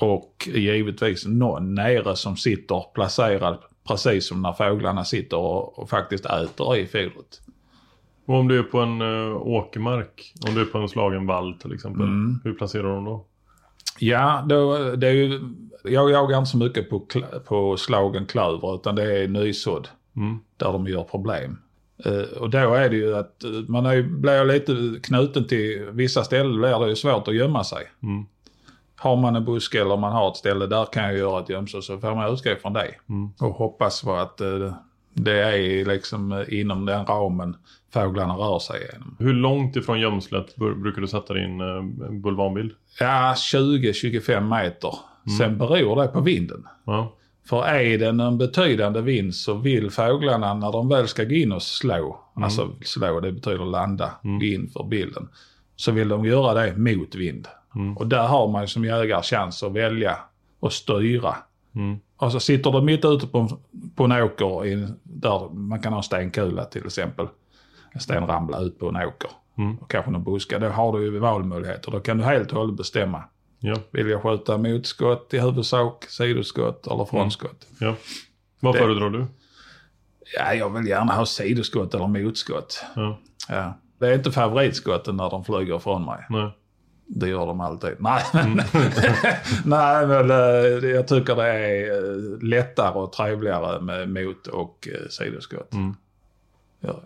[0.00, 3.58] Och givetvis någon nere som sitter placerad
[3.88, 7.40] precis som när fåglarna sitter och, och faktiskt äter i fodret.
[8.26, 11.54] Och om du är på en uh, åkermark, om du är på en slagen vall
[11.54, 12.40] till exempel, Mm.
[12.44, 13.26] hur placerar dem då?
[13.98, 15.40] Ja, då, det är ju,
[15.84, 17.06] jag jagar inte så mycket på,
[17.46, 20.38] på slagen klöver utan det är nysådd Mm.
[20.56, 21.56] där de gör problem.
[22.04, 26.24] Eh, och då är det ju att eh, man är, blir lite knuten till vissa
[26.24, 27.82] ställen blir det ju svårt att gömma sig.
[28.02, 28.26] Mm.
[29.00, 31.82] Har man en buske eller man har ett ställe där kan jag göra ett gömsel
[31.82, 32.94] så får man utgå från det.
[33.08, 33.30] Mm.
[33.40, 34.74] Och hoppas på att eh,
[35.14, 37.56] det är liksom eh, inom den ramen
[37.92, 39.16] fåglarna rör sig igenom.
[39.18, 42.72] Hur långt ifrån gömslet brukar du sätta din uh, bulvanbild?
[43.00, 44.94] Ja, 20-25 meter.
[45.38, 46.66] Sen beror det på vinden.
[46.84, 47.16] Ja.
[47.48, 51.52] För är det en betydande vind så vill fåglarna när de väl ska gå in
[51.52, 55.28] och slå, alltså slå det betyder landa, gå in för bilden.
[55.76, 57.48] Så vill de göra det mot vind.
[57.96, 60.18] Och där har man som jägare chans att välja
[60.60, 61.36] och styra.
[61.74, 61.98] Mm.
[62.16, 65.92] Och så sitter de mitt ute på, en- på en åker i, där man kan
[65.92, 67.26] ha en stenkula till exempel.
[67.92, 69.30] En sten ramlar ut på en åker.
[69.58, 69.78] Mm.
[69.78, 70.58] Och kanske någon buske.
[70.58, 71.90] Då har du ju valmöjligheter.
[71.90, 73.22] Då kan du helt och hållet bestämma.
[73.58, 73.76] Ja.
[73.90, 77.66] Vill jag skjuta motskott i huvudsak, sidoskott eller frontskott?
[77.80, 77.94] ja.
[78.60, 79.26] Vad föredrar du?
[80.38, 82.84] Ja, jag vill gärna ha sidoskott eller motskott.
[82.96, 83.18] Ja.
[83.48, 83.74] Ja.
[83.98, 86.26] Det är inte favoritskotten när de flyger ifrån mig.
[86.30, 86.50] Nej.
[87.12, 87.90] Det gör de alltid.
[87.98, 88.56] Nej, men,
[89.64, 95.08] nej, men eh, jag tycker det är eh, lättare och trevligare med mot och eh,
[95.08, 95.74] sidoskott.
[95.74, 95.94] Mm.
[96.80, 96.96] Jag.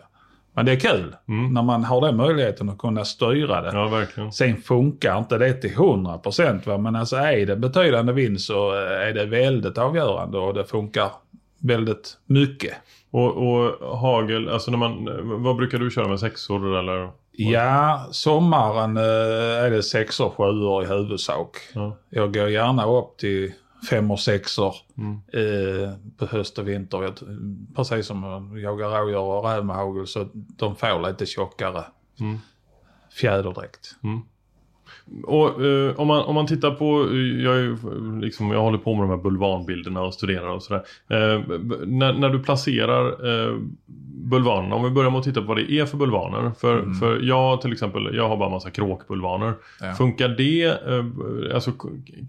[0.53, 3.77] Men det är kul när man har den möjligheten att kunna styra det.
[3.77, 4.31] Ja, verkligen.
[4.31, 6.65] Sen funkar inte det till 100 procent.
[6.65, 11.09] Men alltså är det betydande vinst så är det väldigt avgörande och det funkar
[11.59, 12.73] väldigt mycket.
[13.11, 15.09] Och, och hagel, alltså när man,
[15.43, 17.09] vad brukar du köra med sexor eller?
[17.37, 21.57] Ja, sommaren eh, är det sexor, sjuor i huvudsak.
[21.73, 21.97] Ja.
[22.09, 23.53] Jag går gärna upp till
[23.89, 25.13] fem och sexor Mm.
[25.33, 27.03] eh, på höst och vinter.
[27.03, 27.13] Jag,
[27.75, 31.83] precis som jag jagar rådjur och räv med hagel så de får lite tjockare
[32.19, 32.37] Mm.
[33.13, 33.95] fjäderdräkt.
[35.23, 38.77] Och eh, om, man, om man tittar på, eh, jag, är, eh, liksom, jag håller
[38.77, 40.83] på med de här bulvanbilderna och studerar och sådär.
[41.07, 41.41] Eh,
[41.85, 43.57] när, när du placerar eh,
[44.25, 46.51] bulvanerna, om vi börjar med att titta på vad det är för bulvaner.
[46.57, 49.53] För, för jag till exempel, jag har bara massa kråkbulvaner.
[49.81, 49.93] Ja.
[49.93, 51.71] Funkar det, eh, alltså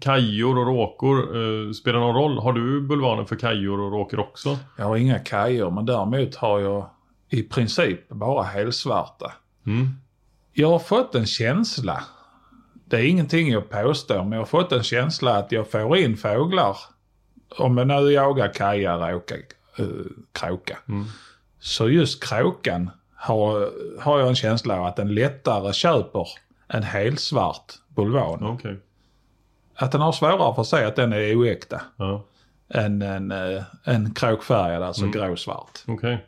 [0.01, 2.37] kajor och råkor, eh, spelar någon roll?
[2.37, 4.57] Har du bulvaner för kajor och råkor också?
[4.77, 6.89] Jag har inga kajor men däremot har jag
[7.29, 9.31] i princip bara helsvarta.
[9.65, 9.87] Mm.
[10.53, 12.03] Jag har fått en känsla,
[12.89, 16.17] det är ingenting jag påstår, men jag har fått en känsla att jag får in
[16.17, 16.77] fåglar.
[17.57, 19.35] Om jag nu jagar kaja, råka,
[19.77, 19.85] äh,
[20.31, 20.77] kråka.
[21.59, 23.69] Så just kråkan har,
[24.01, 26.27] har jag en känsla av att den lättare köper
[26.67, 28.43] en helsvart bulvan.
[28.43, 28.79] Okej.
[29.75, 32.23] Att den har svårare för att säga att den är oäkta Ja.
[32.69, 35.79] än en, äh, en kråkfärgad, alltså gråsvart.
[35.87, 36.25] Okej.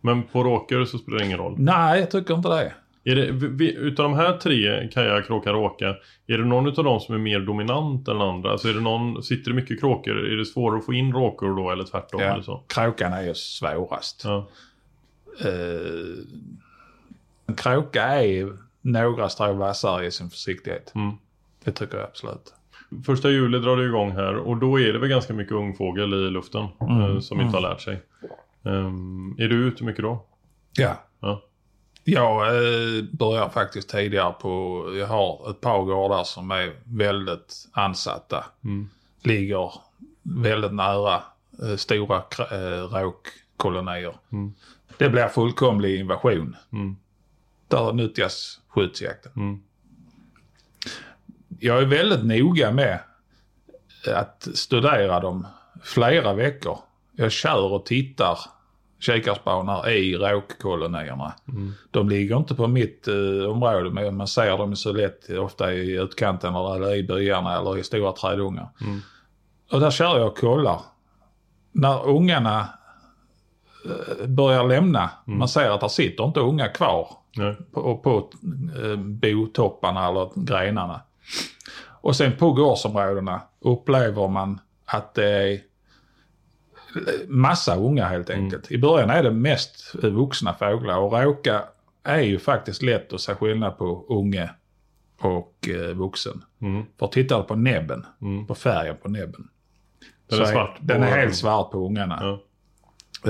[0.00, 1.54] Men på råkor så spelar det ingen roll?
[1.58, 2.72] Nej, jag tycker inte det.
[3.04, 5.88] Är det, vi- utav de här tre, kaja, kråka, råka,
[6.26, 8.50] är det någon utav dem som är mer dominant än andra?
[8.50, 10.18] Alltså är det någon, sitter det mycket kråkor?
[10.32, 12.20] Är det svårare att få in råkor då eller tvärtom?
[12.20, 12.62] Eller så?
[12.66, 14.22] Kråkan är ju svårast.
[14.24, 14.48] Ja.
[15.44, 16.24] Eh,
[17.46, 20.92] en kråka är några strå vassare i sin försiktighet.
[20.94, 21.12] Mm.
[21.64, 22.54] Det tycker jag absolut.
[23.06, 26.30] Första juli drar det igång här och då är det väl ganska mycket ungfågel i
[26.30, 28.02] luften eh, som inte har lärt sig.
[28.64, 30.24] Ehm, är du ute mycket då?
[30.76, 30.96] Ja.
[32.04, 32.44] Ja.
[32.44, 38.44] Jag eh, börjar faktiskt tidigare på, jag har ett par gårdar som är väldigt ansatta.
[39.22, 39.72] Ligger
[40.22, 41.22] väldigt nära
[41.62, 44.14] eh, stora eh, råkkolonier.
[44.98, 46.56] Det blir fullkomlig invasion.
[47.68, 49.32] Där nyttjas skyddsjakten.
[49.36, 49.62] Mm.
[51.58, 52.98] Jag är väldigt noga med
[54.06, 55.46] att studera dem
[55.82, 56.78] flera veckor.
[57.12, 58.38] Jag kör och tittar
[59.00, 61.32] kikarspanar i råkkolonierna.
[61.90, 65.96] De ligger inte på mitt eh, område men man ser dem så lätt ofta i
[65.96, 68.68] utkanten eller i byarna eller i stora trädungar.
[69.72, 70.80] Och där kör jag och kollar.
[71.72, 72.68] När ungarna
[73.84, 77.56] eh, börjar lämna, man ser att det sitter inte unga kvar Nej.
[77.72, 78.30] på, på
[78.82, 81.00] eh, botopparna eller grenarna.
[82.02, 85.60] Och sen på gårdsområdena upplever man att det är
[87.28, 88.70] massa unga helt enkelt.
[88.70, 91.62] I början är det mest vuxna fåglar och råka
[92.04, 94.50] är ju faktiskt lätt att se skillnad på unge
[95.20, 96.44] och eh, vuxen.
[96.62, 96.84] Mm.
[96.98, 98.06] För tittar du på näbben,
[98.48, 99.48] på färgen på näbben.
[100.28, 102.18] Den så är svart på- Den är helt svart på ungarna.
[102.20, 102.42] Ja.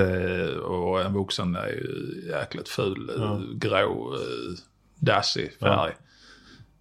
[0.03, 4.57] Eh, och en vuxen är ju jäkligt ful, eh, grå, eh,
[4.99, 5.91] dassig färg.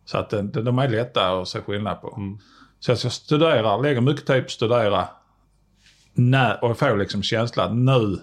[0.05, 2.15] Så att den, de är lätta att se skillnad på.
[2.17, 2.39] Mm.
[2.79, 5.09] Så jag studerar, lägger mycket tid på att studera
[6.13, 8.19] när, och får liksom känslan att nu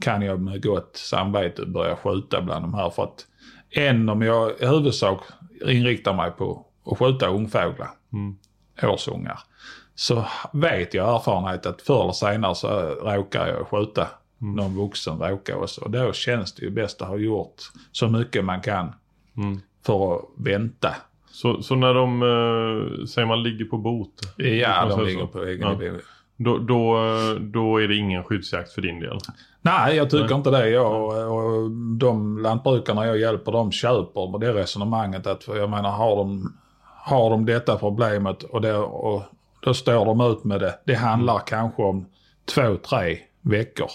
[0.00, 2.90] kan jag med gott samvete börja skjuta bland de här.
[2.90, 3.26] För att
[3.70, 5.20] än om jag i huvudsak
[5.66, 7.90] inriktar mig på att skjuta ungfåglar,
[8.82, 9.38] årsungar,
[9.94, 12.68] så vet jag erfarenhet att förr eller senare så
[13.02, 15.80] råkar jag skjuta någon vuxen råka också.
[15.80, 18.92] Och då känns det ju bäst att ha gjort så mycket man kan
[19.86, 20.94] för att vänta.
[21.30, 24.12] Så, så när de, eh, säger man ligger på bot?
[24.36, 25.26] Ja, de ligger så?
[25.26, 25.92] på egen Ja.
[26.36, 26.96] Då, då,
[27.40, 29.18] då är det ingen skyddsjakt för din del?
[29.62, 30.34] Nej, jag tycker Nej.
[30.34, 30.68] inte det.
[30.68, 36.16] Jag, och de lantbrukarna jag hjälper, de köper med det resonemanget att jag menar, har
[36.16, 39.22] de, har de detta problemet och, det, och
[39.60, 40.78] då står de ut med det.
[40.84, 42.06] Det handlar kanske om
[42.54, 43.88] två, tre veckor.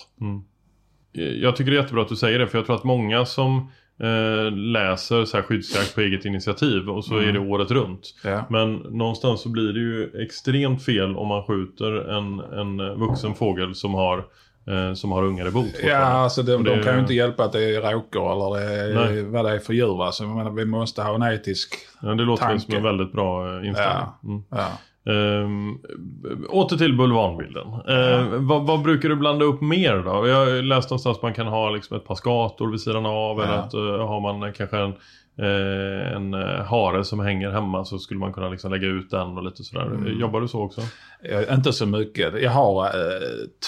[1.13, 3.71] Jag tycker det är jättebra att du säger det för jag tror att många som
[4.01, 8.15] eh, läser så här skyddsjakt på eget initiativ och så är det året runt.
[8.23, 8.45] Ja.
[8.49, 13.75] Men någonstans så blir det ju extremt fel om man skjuter en, en vuxen fågel
[13.75, 14.17] som har
[14.67, 15.75] eh, som har ungar i bot.
[15.83, 19.23] Ja, alltså de, de kan ju inte hjälpa att det är råkor eller det är,
[19.23, 20.03] vad det är för djur.
[20.05, 22.59] Alltså, menar, vi måste ha en etisk Ja, det låter tanke.
[22.65, 23.97] som en väldigt bra eh, inställning.
[23.97, 24.43] Ja, Mm.
[24.49, 24.67] ja.
[25.05, 25.77] Ehm,
[26.49, 27.67] åter till bulvanbilden.
[27.87, 30.27] Ehm, vad, vad brukar du blanda upp mer då?
[30.27, 33.41] Jag har läst någonstans att man kan ha liksom ett par skator vid sidan av.
[33.41, 33.59] Eller Ja.
[33.59, 34.93] att uh, har man kanske en,
[35.39, 39.37] eh, en eh, hare som hänger hemma så skulle man kunna liksom lägga ut den
[39.37, 39.85] och lite sådär.
[39.85, 40.19] Mm.
[40.19, 40.81] Jobbar du så också?
[41.23, 42.41] Eh, Inte så mycket.
[42.41, 42.89] Jag har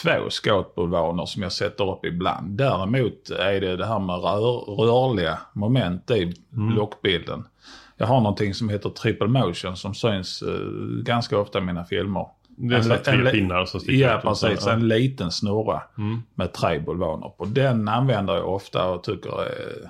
[0.04, 2.58] två skåtbulvaner som jag sätter upp ibland.
[2.58, 6.76] Däremot är det det här med rör, rörliga moment i Mm.
[6.76, 7.44] lockbilden.
[7.98, 10.50] Jag har någonting som heter triple motion som syns eh,
[11.04, 12.28] ganska ofta i mina filmer.
[12.48, 14.68] Det är här tre pinnar som sticker Ja, ut precis.
[14.68, 16.22] En liten snurra Mm.
[16.36, 17.46] med tre bulvaner på.
[17.46, 19.90] Den använder jag ofta och tycker eh,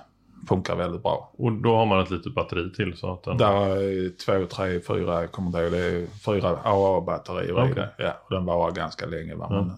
[0.49, 1.31] funkar väldigt bra.
[1.37, 3.37] Och då har man ett litet batteri till så att den...
[3.37, 7.75] Där är två, tre, fyra, jag kommer inte ihåg, det är fyra AA-batterier i Okej.
[7.75, 7.89] det.
[7.97, 9.35] Ja, och den varar ganska länge.
[9.35, 9.47] Va?
[9.49, 9.71] Men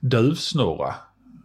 [0.00, 0.94] duvsnurra,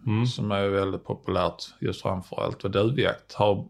[0.06, 0.26] Mm.
[0.26, 3.66] som är väldigt populärt just framför allt för duvjakt, har,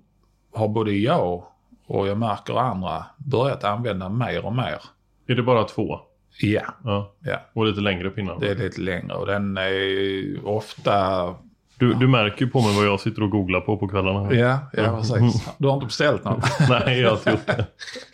[0.54, 1.44] har både jag
[1.88, 4.82] och jag märker andra börjat använda mer och mer.
[5.28, 6.00] Är det bara två?
[6.42, 7.12] Ja, Ja.
[7.20, 7.38] ja.
[7.54, 8.38] Och lite längre pinnar?
[8.40, 11.26] Det är lite längre och den är ofta...
[11.80, 14.34] Du, du märker ju på mig vad jag sitter och googlar på på kvällarna.
[14.34, 15.50] Ja, ja precis.
[15.58, 16.42] Du har inte beställt någon?
[16.70, 17.66] Nej, jag har inte gjort det.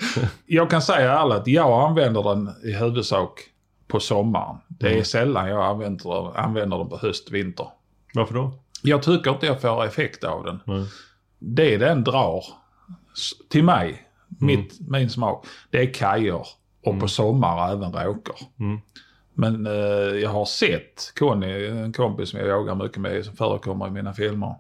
[0.45, 3.39] Jag kan säga ärligt, jag använder den i huvudsak
[3.87, 4.55] på sommaren.
[4.67, 5.03] Det är Mm.
[5.05, 7.67] sällan jag använder, använder den på höst, vinter.
[8.13, 8.51] Varför då?
[8.83, 10.59] Jag tycker inte jag får effekt av den.
[10.65, 10.85] Nej.
[11.39, 12.43] Det den drar,
[13.49, 16.47] till mig, mitt, min smak, det är kajor
[16.83, 18.35] och på sommar även råkor.
[18.59, 18.79] Mm.
[19.33, 19.73] Men eh,
[20.21, 24.13] jag har sett Conny, en kompis som jag jagar mycket med, som förekommer i mina
[24.13, 24.55] filmer.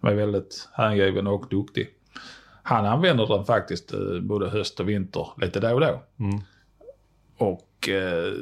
[0.00, 1.88] Som är väldigt hängiven och duktig.
[2.62, 6.02] Han använder den faktiskt eh, både höst och vinter lite då och då.
[6.18, 6.40] Mm.
[7.36, 8.32] Och eh,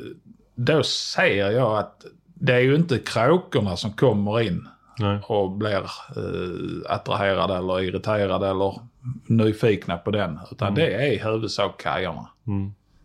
[0.55, 4.69] då ser jag att det är ju inte kråkorna som kommer in
[5.01, 5.19] Nej.
[5.27, 5.83] och blir
[6.17, 8.81] eh, attraherade eller irriterade eller
[9.27, 10.39] nyfikna på den.
[10.51, 12.29] Utan det är i huvudsak kajorna.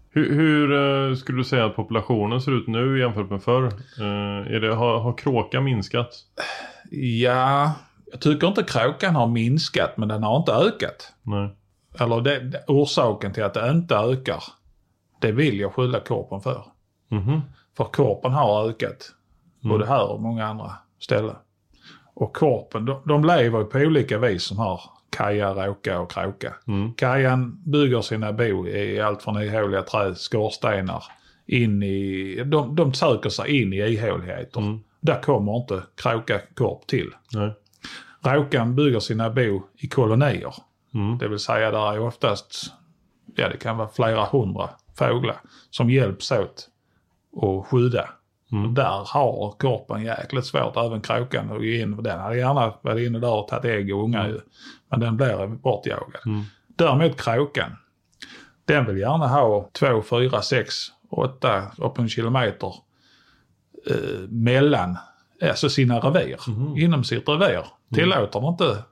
[0.09, 3.65] Hur, hur eh, skulle du säga att populationen ser ut nu jämfört med förr?
[3.99, 6.15] Eh, är det, har, har kråka minskat?
[6.91, 7.71] Ja,
[8.11, 11.13] jag tycker inte kråkan har minskat men den har inte ökat.
[11.23, 11.49] Nej.
[11.99, 14.43] Eller det, orsaken till att det inte ökar,
[15.21, 16.65] det vill jag skylla korpen för.
[17.09, 17.41] Mhm.
[17.77, 19.11] För korpen har ökat.
[19.61, 21.35] Både här och många andra ställen.
[22.15, 26.53] Och korpen, de, de lever på olika vis som har kaja, råka och kråka.
[26.67, 26.93] Mm.
[26.93, 31.03] Kajan bygger sina bo i allt från ihåliga träd, skorstenar,
[31.45, 32.43] in i...
[32.45, 34.79] De, de söker sig in i ihåligheter.
[35.01, 37.11] Där kommer inte kråka korp till.
[37.33, 37.53] Nej.
[38.21, 40.53] Råkan bygger sina bo i kolonier.
[40.93, 41.17] Mm.
[41.17, 42.73] Det vill säga där är oftast,
[43.35, 45.37] ja det kan vara flera hundra fåglar
[45.69, 46.69] som hjälps åt
[47.41, 48.09] att skydda.
[48.51, 52.03] Och där har korpen jäkligt svårt, även kråkan, gå in.
[52.03, 54.39] Den hade gärna varit inne där och tagit ägg och ungar ju.
[54.89, 56.21] Men den blir bortjagad.
[56.67, 57.71] Däremot kråkan,
[58.65, 60.73] den vill gärna ha två, fyra, sex,
[61.09, 62.73] åtta, upp en kilometer
[63.89, 64.97] eh, mellan
[65.41, 66.39] alltså sina revir.
[66.77, 68.83] Inom sitt revir tillåter de inte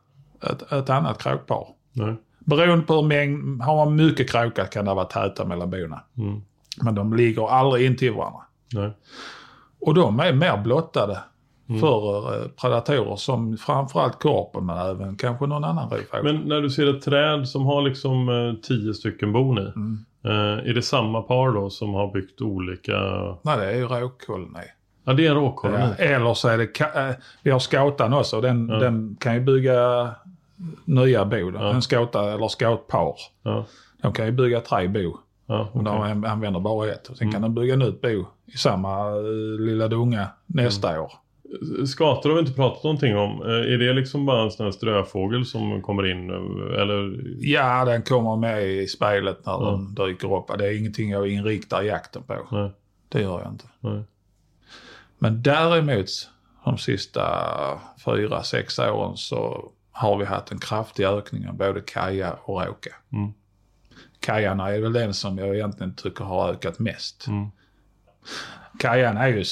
[0.52, 1.68] ett, ett annat kråkpar.
[1.92, 2.16] Nej.
[2.40, 6.02] Beroende på hur mängd, har man mycket kråka kan det vara täta mellan bona.
[6.82, 8.42] Men de ligger aldrig in till varandra.
[8.74, 8.92] Nej.
[9.86, 11.18] Och de är mer blottade
[11.80, 16.24] för eh, predatorer som framförallt korpen men även kanske någon annan rovfågel.
[16.24, 19.72] Men när du ser ett träd som har liksom eh, tio stycken bon i.
[20.30, 22.94] Eh, är det samma par då som har byggt olika...
[23.42, 24.60] Nej, det är ju råkoloni.
[25.04, 25.84] Ja, det är råkoloni.
[25.98, 30.10] Ja, eller så är det, vi har skautan också, den, den kan ju bygga
[30.86, 31.58] nya bo.
[31.58, 33.16] En skauta eller skautpar.
[33.44, 33.66] Ja.
[34.02, 35.18] De kan ju bygga tre bo.
[35.46, 37.08] Ja, Och de an- använder bara ett.
[37.08, 39.24] Och sen kan de bygga nytt bo i samma eh,
[39.60, 41.12] lilla dunga nästa år.
[41.88, 43.42] Skator har vi inte pratat någonting om.
[43.42, 46.30] Eh, Är det liksom bara en sån här ströfågel som kommer in?
[46.30, 47.22] eh, Eller?
[47.40, 50.58] Ja, den kommer med i spelet när den dyker upp.
[50.58, 52.36] Det är ingenting jag inriktar jakten på.
[52.52, 52.72] Nej.
[53.10, 53.66] Det gör jag inte.
[53.80, 54.02] Nej.
[55.20, 56.06] Men däremot
[56.66, 57.22] de sista
[58.06, 62.90] fyra, sex åren så har vi haft en kraftig ökning av både kaja och råka.
[63.14, 63.34] Mm.
[64.24, 67.28] Kajarna är väl den som jag egentligen tycker har ökat mest.
[67.28, 67.48] Mm.
[68.80, 69.44] Kajan är ju...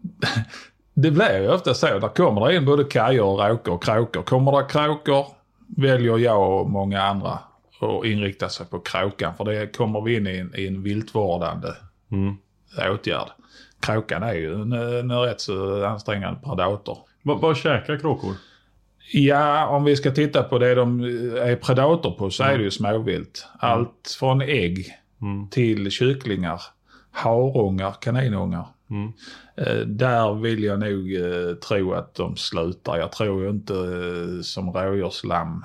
[0.94, 1.98] det blir ju ofta så.
[1.98, 4.22] Där kommer det in både kajor och råkor och kråkor.
[4.22, 5.26] Kommer det kråkor
[5.76, 7.38] väljer jag och många andra
[7.80, 9.34] att inrikta sig på kråkan.
[9.34, 11.68] För det kommer vi in i en, i en viltvårdande
[12.12, 12.36] Mm.
[12.92, 13.28] åtgärd.
[13.80, 16.98] Kråkan är ju en, en rätt så ansträngande predator.
[17.22, 18.34] Vad käkar kråkor?
[19.12, 21.04] Ja, om vi ska titta på det de
[21.36, 23.46] är predator på så är det ju småvilt.
[23.58, 25.48] Allt från ägg Mm.
[25.48, 26.62] till kycklingar,
[27.10, 28.66] harungar, kaninungar.
[28.90, 29.12] Mm.
[29.56, 32.96] Eh, där vill jag nog eh, tro att de slutar.
[32.98, 35.64] Jag tror ju inte eh, som rådjurslamm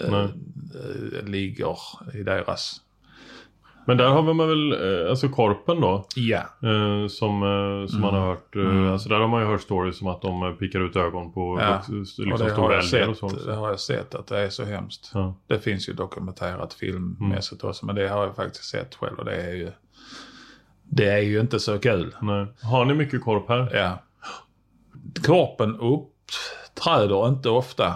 [0.00, 1.76] eh, eh, ligger
[2.14, 2.80] i deras...
[3.88, 4.72] Men där har man väl,
[5.04, 6.04] eh, alltså korpen då.
[6.16, 6.38] Ja.
[6.38, 8.92] Eh, som eh, som man har hört, eh, Mm.
[8.92, 11.82] alltså där har man ju hört stories om att de pickar ut ögon på Ja.
[11.88, 13.44] liksom och stora älgar och sånt.
[13.46, 15.10] det har jag sett att det är så hemskt.
[15.14, 15.34] Ja.
[15.46, 17.70] Det finns ju dokumenterat filmmässigt Mm.
[17.70, 19.72] också men det har jag faktiskt sett själv och det är ju...
[20.88, 22.14] Det är ju inte så kul.
[22.20, 22.46] Nej.
[22.62, 23.70] Har ni mycket korp här?
[23.76, 23.98] Ja.
[25.26, 27.94] Korpen uppträder inte ofta.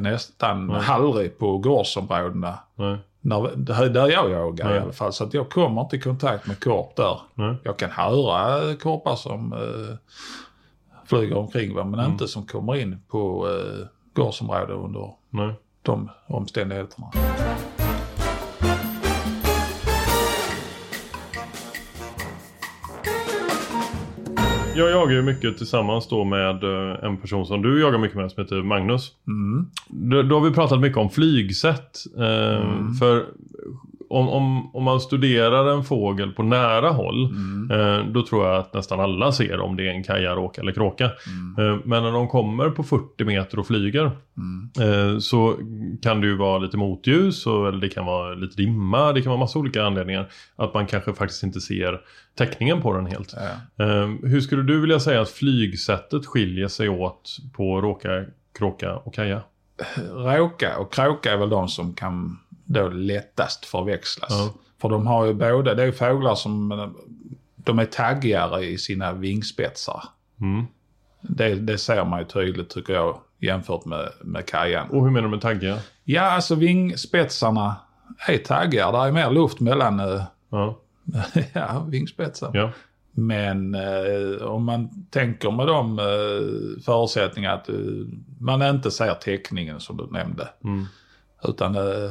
[0.00, 0.82] Nästan Nej.
[0.88, 2.58] aldrig på gårdsområdena.
[2.74, 2.98] Nej.
[3.24, 3.56] När,
[3.88, 4.76] där jag jagar Nej.
[4.76, 5.12] i alla fall.
[5.12, 7.20] Så att jag kommer inte i kontakt med korp där.
[7.34, 7.54] Nej.
[7.64, 9.96] Jag kan höra korpar som eh,
[11.06, 12.10] flyger omkring men Mm.
[12.12, 15.54] inte som kommer in på eh, gårdsområden under Nej.
[15.82, 17.06] de omständigheterna.
[24.74, 28.30] Jag jagar ju mycket tillsammans då med eh, en person som du jagar mycket med
[28.30, 29.10] som heter Magnus.
[29.26, 29.66] Mm.
[29.88, 31.98] Då, då har vi pratat mycket om flygsätt.
[32.18, 32.94] Eh, Mm.
[32.94, 33.24] För
[34.12, 37.70] om, om, om man studerar en fågel på nära håll Mm.
[37.70, 40.72] eh, då tror jag att nästan alla ser om det är en kaja, råka eller
[40.72, 41.10] kråka.
[41.26, 41.72] Mm.
[41.72, 44.70] Eh, men när de kommer på 40 meter och flyger Mm.
[45.14, 45.56] eh, så
[46.02, 49.12] kan det ju vara lite motljus och, eller det kan vara lite dimma.
[49.12, 50.28] Det kan vara massa olika anledningar.
[50.56, 52.00] Att man kanske faktiskt inte ser
[52.38, 53.34] täckningen på den helt.
[53.78, 53.84] Ja.
[53.84, 58.24] Eh, hur skulle du vilja säga att flygsättet skiljer sig åt på råka,
[58.58, 59.40] kråka och kaja?
[60.14, 64.30] Råka och kråka är väl de som kan då lättast förväxlas.
[64.30, 64.52] Ja.
[64.80, 66.68] För de har ju båda, det är fåglar som
[67.56, 70.04] de är taggigare i sina vingspetsar.
[70.40, 70.64] Mm.
[71.20, 74.90] Det, det ser man ju tydligt tycker jag jämfört med, med kajan.
[74.90, 75.78] Och hur menar du med taggiga?
[76.04, 77.76] Ja, alltså vingspetsarna
[78.28, 78.92] är taggigare.
[78.92, 80.78] Det är mer luft mellan eh, Ja.
[81.52, 82.50] ja, vingspetsen.
[82.54, 82.70] ja.
[83.14, 87.74] Men eh, om man tänker med de eh, förutsättningar att eh,
[88.38, 90.48] man inte ser teckningen som du nämnde.
[90.64, 90.86] Mm.
[91.44, 92.10] Utan eh,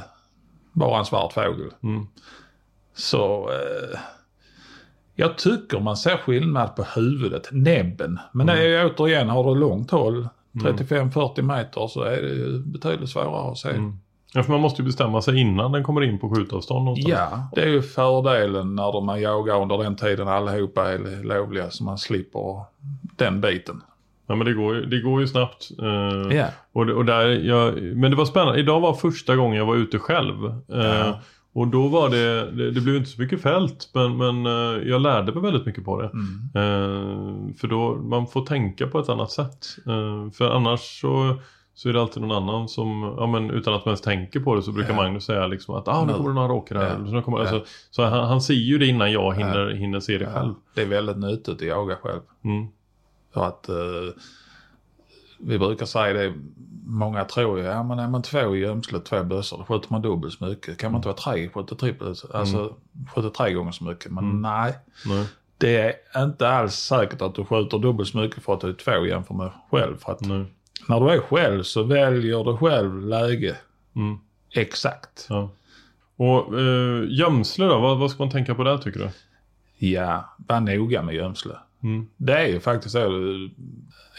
[0.71, 1.73] bara en svart fågel.
[1.83, 2.07] Mm.
[2.93, 3.99] Så eh,
[5.15, 8.19] jag tycker man ser skillnad på huvudet, näbben.
[8.31, 12.59] Men det är ju återigen, har du långt håll, 35-40 meter, så är det ju
[12.59, 13.69] betydligt svårare att se.
[13.69, 13.99] Mm.
[14.33, 17.13] Ja, för man måste ju bestämma sig innan den kommer in på skjutavstånd någonstans.
[17.31, 21.83] Ja, det är ju fördelen när man jagar under den tiden allihopa är lovliga så
[21.83, 22.63] man slipper
[23.15, 23.81] den biten.
[24.31, 25.69] Ja, men det går det går ju snabbt.
[25.81, 26.45] Eh, Ja.
[26.73, 28.59] och, och där, jag, men det var spännande.
[28.59, 30.45] Idag var första gången jag var ute själv.
[30.45, 31.19] Eh, Ja.
[31.53, 35.01] Och då var det, det, det blev inte så mycket fält men, men eh, jag
[35.01, 36.11] lärde mig väldigt mycket på det.
[36.13, 36.51] Mm.
[36.55, 39.65] Eh, för då, man får tänka på ett annat sätt.
[40.37, 41.35] För annars så,
[41.73, 44.55] så är det alltid någon annan som, ja men utan att man ens tänker på
[44.55, 44.95] det så brukar Ja.
[44.95, 46.97] Magnus säga liksom att ah, nu kommer det några råkor här.
[47.05, 47.11] Ja.
[47.11, 47.41] Så, kommer, Ja.
[47.41, 50.53] alltså, så han, han ser ju det innan jag hinner, hinner se det själv.
[50.75, 52.19] Det är väldigt nyttigt att jaga själv.
[52.45, 52.67] Mm.
[53.33, 53.75] För att eh,
[55.39, 56.33] vi brukar säga det,
[56.85, 60.01] många tror ju, ja men är man två i gömslet, två bössor, då skjuter man
[60.01, 60.77] dubbelt så mycket.
[60.77, 62.75] Kan man inte vara tre, skjuta trippelt, alltså
[63.15, 64.11] skjuta tre gånger så mycket.
[64.11, 65.25] Men nej, Nej.
[65.57, 68.73] det är inte alls säkert att du skjuter dubbelt så mycket för att du är
[68.73, 69.97] två jämfört med själv.
[69.97, 70.45] För att Nej.
[70.87, 73.57] när du är själv så väljer du själv läge
[73.95, 74.17] Mm.
[74.49, 75.25] exakt.
[75.29, 75.49] Ja.
[76.15, 79.09] Och eh, gömsle då, vad, vad ska man tänka på där tycker du?
[79.87, 81.53] Ja, var noga med gömsle.
[81.83, 82.07] Mm.
[82.17, 82.99] Det är ju faktiskt så.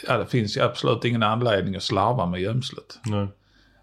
[0.07, 2.99] Ja, det finns ju absolut ingen anledning att slarva med gömslet.
[3.05, 3.29] Nej.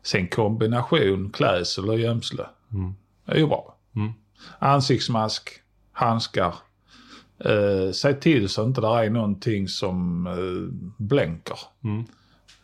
[0.03, 2.45] Sen kombination klädsel och gömsle.
[2.73, 2.93] Mm.
[3.25, 3.75] Är ju bra.
[3.95, 4.11] Mm.
[4.59, 5.49] Ansiktsmask,
[5.91, 6.55] handskar.
[7.39, 11.59] Eh, säg till så inte det är någonting som eh, blänker.
[11.83, 12.05] Mm.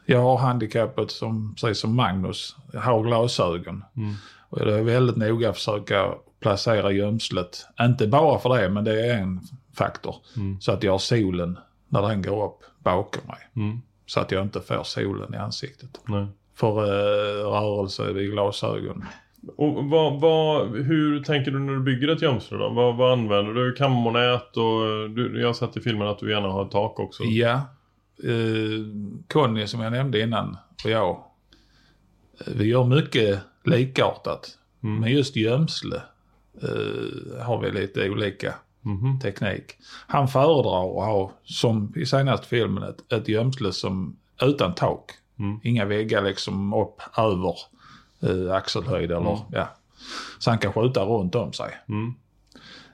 [0.06, 3.84] Jag har handikappet som, precis som Magnus, jag har glasögon.
[3.98, 4.14] Mm.
[4.50, 7.68] Och det är väldigt noga att försöka placera gömslet.
[7.82, 9.42] Inte bara för det, men det är en
[9.76, 10.16] faktor.
[10.38, 10.62] Mm.
[10.62, 11.60] Så att jag har solen
[11.90, 13.38] när den går upp bakom mig.
[13.66, 13.82] Mm.
[14.06, 16.02] Så att jag inte får solen i ansiktet.
[16.08, 16.28] Nej.
[16.56, 19.06] För eh, rörelse vid glasögon.
[19.58, 22.70] Och vad, vad, hur tänker du när du bygger ett gömsle då?
[22.70, 23.74] Vad, vad använder du?
[23.74, 27.00] Kammonät och eh, du, jag har sett i filmen att du gärna har ett tak
[27.00, 27.24] också.
[27.24, 27.62] Ja.
[28.24, 28.86] Eh,
[29.34, 31.10] Conny som jag nämnde innan och jag.
[32.40, 34.58] eh, Vi gör mycket likartat.
[34.84, 35.00] Mm.
[35.02, 36.02] Men just gömsle
[36.64, 38.54] eh, har vi lite olika
[38.86, 39.20] Mhm.
[39.20, 39.78] teknik.
[40.08, 45.12] Han föredrar att ha, som i senaste filmen, ett, ett gömsle som utan tak.
[45.40, 45.60] Mm.
[45.64, 47.56] Inga väggar liksom upp över
[48.22, 49.68] eh, axelhöjd eller ja.
[50.40, 51.72] Så han kan skjuta runt om sig.
[51.90, 52.14] Mm.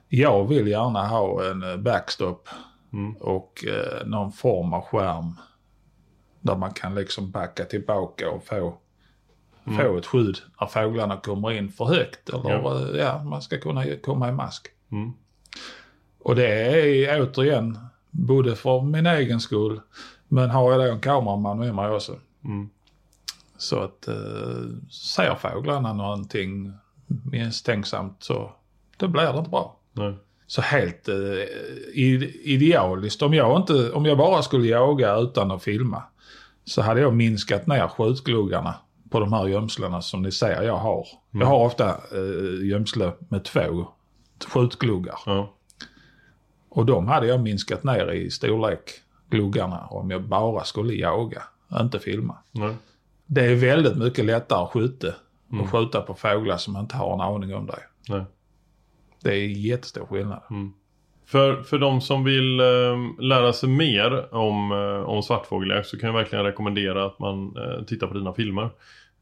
[0.09, 2.49] Jag vill gärna ha en eh, backstop
[2.93, 3.15] Mm.
[3.15, 5.35] och eh, någon form av skärm.
[6.41, 8.77] Där man kan liksom backa tillbaka och få,
[9.77, 12.29] få ett skydd när fåglarna kommer in för högt.
[12.29, 12.79] Eller Ja.
[12.79, 14.67] ja, ja man ska kunna komma i mask.
[14.91, 15.13] Mm.
[16.23, 16.47] Och det
[17.05, 17.77] är återigen
[18.11, 19.81] Både för min egen skull,
[20.27, 22.15] men har jag då en kameraman med mig också.
[22.45, 22.69] Mm.
[23.57, 24.15] Så att eh,
[24.89, 26.73] ser fåglarna någonting
[27.31, 28.51] misstänksamt så
[28.97, 29.77] då blir det inte bra.
[29.93, 30.13] Nej.
[30.47, 31.15] Så helt eh,
[32.43, 36.03] idealiskt, om jag, inte, om jag bara skulle jaga utan att filma
[36.65, 38.75] så hade jag minskat ner skjutgluggarna
[39.09, 41.07] på de här gömslena som ni ser jag har.
[41.31, 43.87] Jag har ofta eh, gömsle med två
[44.47, 45.19] skjutgluggar.
[45.25, 45.53] Ja.
[46.71, 48.79] Och de hade jag minskat ner i storlek,
[49.29, 51.41] gluggarna, om jag bara skulle jaga,
[51.81, 52.37] inte filma.
[52.51, 52.75] Nej.
[53.25, 54.71] Det är väldigt mycket lättare att
[55.69, 57.79] skjuta på fåglar som inte har en aning om det.
[58.09, 58.25] Nej.
[59.23, 60.41] Det är jättestor skillnad.
[61.25, 62.65] För, för de som vill eh,
[63.19, 67.85] lära sig mer om, eh, om svartfågeljakt så kan jag verkligen rekommendera att man eh,
[67.85, 68.69] tittar på dina filmer.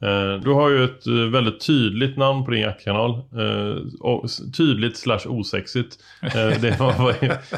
[0.01, 3.11] Eh, du har ju ett eh, väldigt tydligt namn på din jaktkanal.
[3.11, 4.27] Eh,
[4.57, 5.97] tydligt slash osexigt.
[6.61, 7.15] Det, var,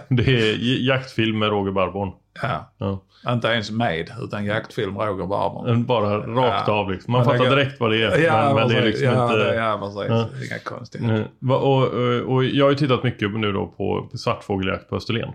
[0.16, 2.12] det är jaktfilm med Roger Barborn.
[2.42, 2.72] Ja.
[2.78, 3.02] Ja.
[3.34, 5.72] Inte ens med, utan jaktfilm Roger Barber.
[5.72, 6.74] En Bara rakt Ja.
[6.74, 7.12] av liksom.
[7.12, 8.18] Man fattar kan- direkt vad det är.
[8.20, 9.38] Ja, men, men det är liksom ja, inte...
[9.38, 10.10] det, ja, precis.
[10.10, 10.46] Ja.
[10.50, 11.28] Inga konstigheter.
[11.50, 15.30] Och, och, och jag har ju tittat mycket nu då på svartfågeljakt på Österlen.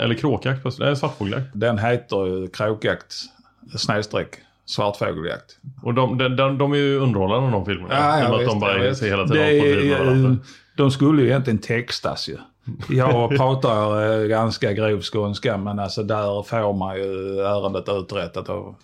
[0.00, 0.88] Eller kråkjakt på Österlen.
[0.88, 1.46] Nej, svartfågeljakt.
[1.52, 3.14] Den heter ju kråkjakt
[3.76, 4.28] snedstreck
[4.68, 5.58] svartfågeljakt.
[5.82, 8.24] Och de, de, de, de är ju underhållande de filmerna.
[8.24, 10.36] Och med att de bara är, ser hela tiden det på är.
[10.76, 12.36] De skulle ju egentligen textas ju.
[12.88, 18.74] Jag pratar eh, ganska grov skånska men alltså där får man ju ärendet uträttat av,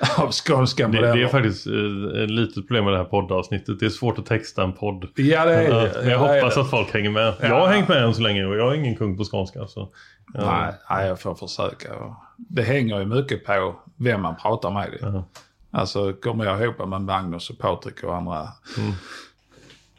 [0.18, 1.16] av skånska Det, modeller.
[1.16, 3.80] det är faktiskt eh, ett litet problem med det här poddavsnittet.
[3.80, 5.08] Det är svårt att texta en podd.
[5.16, 5.92] Ja det är Ja, det.
[6.00, 7.34] Men jag Ja, hoppas att folk hänger med.
[7.40, 9.66] Jag har hängt med än så länge och jag är ingen kung på skånska.
[9.66, 9.88] Så,
[10.34, 10.60] ja.
[10.62, 11.88] Nej, nej, jag får försöka.
[12.36, 14.88] Det hänger ju mycket på vem man pratar med.
[15.00, 15.24] Ja.
[15.72, 18.48] Alltså kommer jag ihop med Magnus och Patrik och andra
[18.78, 18.92] Mm.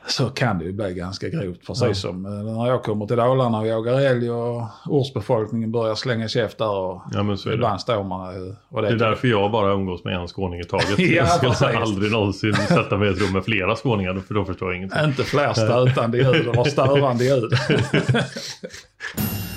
[0.07, 1.67] Så kan det ju bli ganska grovt.
[1.67, 6.27] Precis som eh, när jag kommer till Dalarna och jagar älg och ortsbefolkningen börjar slänga
[6.27, 6.69] käft där.
[6.77, 7.55] Och Ja, men så är det.
[7.55, 10.63] ibland står man ju- och Det är därför jag bara umgås med en skåning i
[10.63, 10.87] taget.
[10.99, 11.67] Ja, jag skulle precis.
[11.81, 15.03] aldrig någonsin sätta mig i ett rum med flera skåningar för då förstår jag ingenting.
[15.05, 17.51] Inte fler stötande ljud eller störande ljud.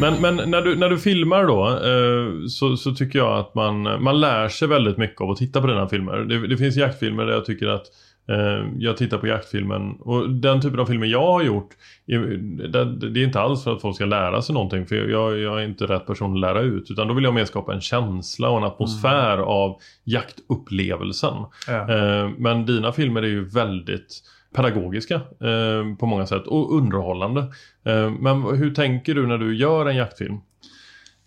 [0.00, 4.02] Men, men när, du, när du filmar då eh, så, så tycker jag att man,
[4.02, 6.18] man lär sig väldigt mycket av att titta på dina filmer.
[6.18, 7.86] Det, det finns jaktfilmer där jag tycker att
[8.28, 11.70] eh, jag tittar på jaktfilmen och den typen av filmer jag har gjort
[12.06, 15.62] det, det är inte alls för att folk ska lära sig någonting för jag, jag
[15.62, 18.48] är inte rätt person att lära ut utan då vill jag mer skapa en känsla
[18.48, 21.36] och en atmosfär av jaktupplevelsen.
[21.66, 21.94] Ja.
[21.94, 24.22] Eh, men dina filmer är ju väldigt
[24.56, 27.40] pedagogiska eh, på många sätt och underhållande.
[27.84, 30.40] Eh, men hur tänker du när du gör en jaktfilm?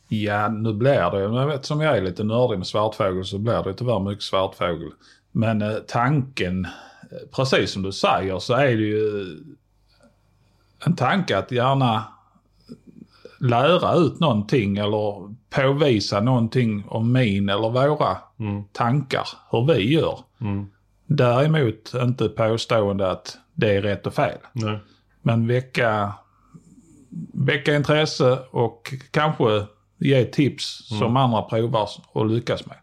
[0.07, 3.73] Ja, nu blir det, men eftersom jag är lite nördig med svartfågel så blir det
[3.73, 4.91] tyvärr mycket svartfågel.
[5.32, 6.65] Men eh, tanken,
[7.11, 9.38] eh, precis som du säger, så är det ju
[10.86, 12.03] en tanke att gärna
[13.39, 18.17] lära ut någonting eller påvisa någonting om min eller våra
[18.71, 20.19] tankar, hur vi gör.
[20.41, 20.67] Mm.
[21.12, 24.38] Däremot inte påstående att det är rätt och fel.
[24.53, 24.80] Nej.
[25.22, 26.14] Men väcka,
[27.34, 29.66] väcka intresse och kanske
[29.97, 32.78] ge tips som andra provar och lyckas med.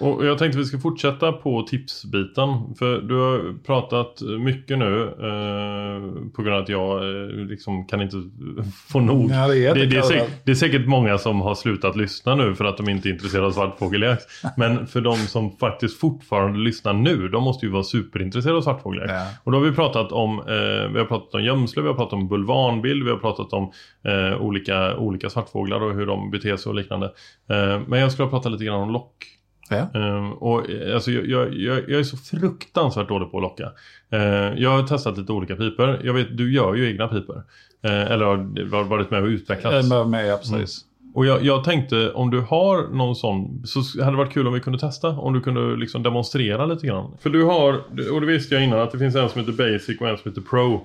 [0.00, 2.48] Och jag tänkte vi ska fortsätta på tipsbiten.
[2.78, 8.02] För du har pratat mycket nu eh, på grund av att jag eh, liksom kan
[8.02, 8.16] inte
[8.88, 9.30] få nog.
[9.30, 12.34] Ja, det är det, det, är säkert, det är säkert många som har slutat lyssna
[12.34, 14.22] nu för att de inte är intresserade av svartfågeljakt.
[14.56, 19.12] Men för de som faktiskt fortfarande lyssnar nu, de måste ju vara superintresserade av svartfågeljakt.
[19.12, 19.26] Ja.
[19.44, 22.12] Och då har vi pratat om, eh, vi har pratat om gömsle, vi har pratat
[22.12, 23.72] om bulvanbild, vi har pratat om
[24.04, 27.06] eh, olika, olika svartfåglar och hur de beter sig och liknande.
[27.50, 29.33] Eh, men jag skulle prata lite grann om lock.
[29.68, 30.00] Ja.
[30.00, 30.62] Ehm, och
[30.94, 33.72] alltså, jag, jag, jag är så fruktansvärt dålig på att locka.
[34.10, 36.00] Ehm, jag har testat lite olika piper.
[36.04, 37.42] Jag vet, du gör ju egna piper.
[37.82, 39.88] Ehm, eller har varit med och utvecklats.
[39.88, 40.84] Jag är med, ja, precis.
[41.14, 44.52] Och jag, jag tänkte om du har någon sån så hade det varit kul om
[44.54, 45.08] vi kunde testa.
[45.08, 47.16] Om du kunde liksom demonstrera lite grann.
[47.20, 47.80] För du har,
[48.12, 50.30] och det visste jag innan, att det finns en som heter Basic och en som
[50.30, 50.80] heter Pro.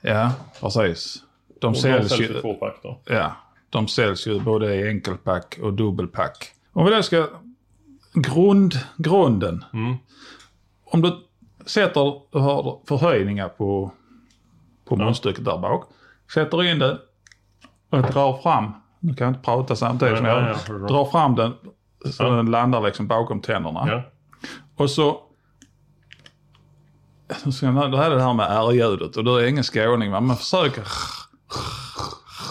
[0.00, 1.22] Ja, precis.
[1.60, 3.00] De Och de säljs säljs ju, två pack då.
[3.06, 3.36] ja,
[3.70, 6.52] de säljs ju både i enkelpack och dubbelpack.
[6.72, 7.26] Om vi då ska...
[8.14, 9.64] Grund, grunden.
[9.72, 9.96] Mm.
[10.84, 11.18] Om du
[11.66, 13.92] sätter, du har förhöjningar på,
[14.84, 15.84] på munstycket där bak.
[16.34, 16.98] Sätter in den
[17.90, 18.72] och drar fram.
[19.00, 20.88] Nu kan jag inte prata samtidigt som jag förstår.
[20.88, 21.52] drar fram den
[22.04, 22.30] så Ja.
[22.30, 23.84] den landar liksom bakom tänderna.
[23.86, 24.02] Ja.
[24.76, 25.20] Och så...
[27.52, 30.36] så det här är det här med R-ljudet och du är ingen skåning va, men
[30.36, 30.78] försök...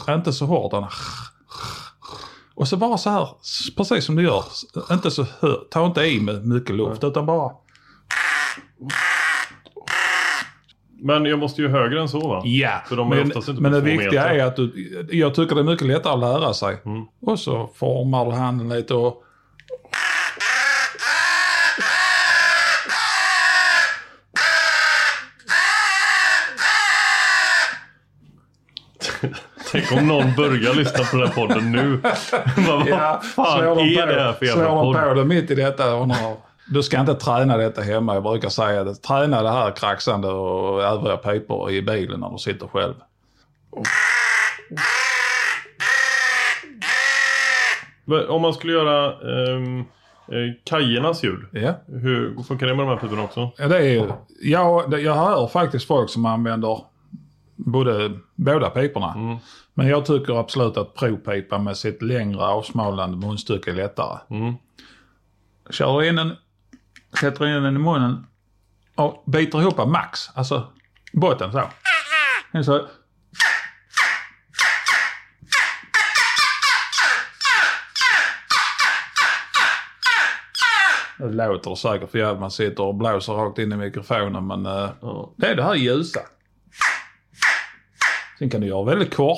[0.09, 0.93] Inte så hårt.
[2.55, 3.27] Och så bara så här,
[3.77, 4.43] precis som du gör.
[4.91, 5.25] Inte så
[5.71, 7.51] ta inte i med mycket luft utan bara...
[11.03, 12.41] Men jag måste ju högre än så va?
[12.45, 14.35] Ja, För de är men, inte men det viktiga meter.
[14.35, 16.81] är att du, jag tycker det är mycket lättare att lära sig.
[16.85, 17.05] Mm.
[17.21, 19.23] Och så formar du handen lite och
[29.71, 31.97] Tänk om någon börjar lyssna på den här podden nu.
[32.67, 35.03] Vad Ja, fan är på, det här för jävla slår de podd?
[35.03, 35.95] på det mitt i detta.
[35.95, 36.17] Och undrar,
[36.67, 38.13] du ska inte träna detta hemma.
[38.13, 38.95] Jag brukar säga det.
[38.95, 42.93] Träna det här kraxande och övriga pipor i bilen när du sitter själv.
[48.29, 51.39] Om man skulle göra ehm, eh, kajernas ljud.
[51.51, 51.73] Ja.
[51.87, 53.51] Hur funkar det med de här piporna också?
[53.57, 56.79] Ja, det är jag, jag hör faktiskt folk som använder
[57.65, 59.13] både, båda piporna.
[59.13, 59.37] Mm.
[59.73, 64.19] Men jag tycker absolut att provpipa med sitt längre avsmalnande munstycke är lättare.
[64.29, 64.53] Mm.
[65.69, 66.35] Kör in den,
[67.19, 68.27] sätter in den i munnen
[68.95, 70.29] och biter ihop max.
[70.33, 70.67] Alltså
[71.13, 71.61] botten så.
[72.63, 72.87] Så.
[81.17, 84.89] Det låter säkert för jävligt man sitter och blåser rakt in i mikrofonen men eh,
[85.01, 85.33] Ja.
[85.37, 86.19] det är det här ljusa.
[88.41, 89.37] Sen kan du göra väldigt kort.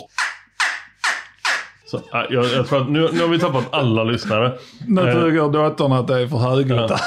[1.85, 4.51] Så, äh, jag, jag tror att nu, nu har vi tappat alla lyssnare.
[4.87, 6.91] Nu Eh, tycker dottern att det är för högljutt.
[6.91, 6.97] Ja.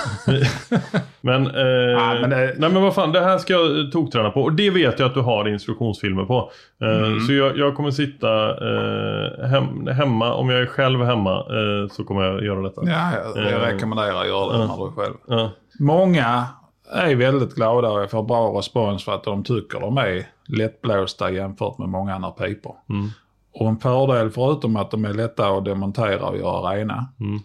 [1.20, 4.30] Men, eh, Ja, men det- nej men vad fan, det här ska jag eh, tokträna
[4.30, 4.42] på.
[4.42, 6.50] Och det vet jag att du har instruktionsfilmer på.
[6.82, 7.20] Eh, Mm.
[7.20, 12.04] Så jag, jag kommer sitta eh, hem, hemma, om jag är själv hemma eh, så
[12.04, 12.80] kommer jag göra detta.
[12.84, 15.48] Ja, jag, jag Eh, rekommenderar att göra det när du är själv.
[15.80, 16.44] Många
[16.92, 21.78] är väldigt glada och får bra respons för att de tycker de är lättblåsta jämfört
[21.78, 22.74] med många andra pipor.
[22.88, 23.08] Mm.
[23.52, 27.40] Och en fördel förutom att de är lätta att demontera och göra rena Mm.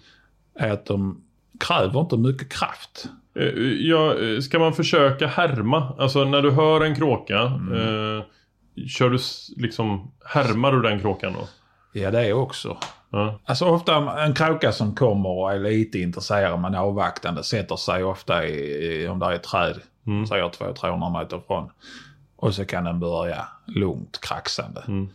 [0.55, 1.21] är att de
[1.59, 3.05] kräver inte mycket kraft.
[3.35, 3.43] Eh,
[3.89, 5.93] Ja, eh, ska man försöka härma?
[5.99, 8.17] Alltså när du hör en kråka, Mm.
[8.17, 8.23] eh,
[8.87, 9.17] kör du
[9.57, 11.47] liksom, härmar du den kråkan då?
[11.93, 12.77] Ja, det är också.
[13.09, 13.39] Ja.
[13.45, 18.45] Alltså ofta en kråka som kommer och är lite intresserad men avvaktande sätter sig ofta
[18.47, 18.53] i,
[19.03, 19.75] i om det är ett träd,
[20.07, 20.27] Mm.
[20.27, 21.69] säger 200-300 meter ifrån.
[22.41, 24.83] Och så kan den börja lugnt kraxande.
[24.87, 25.09] Mm.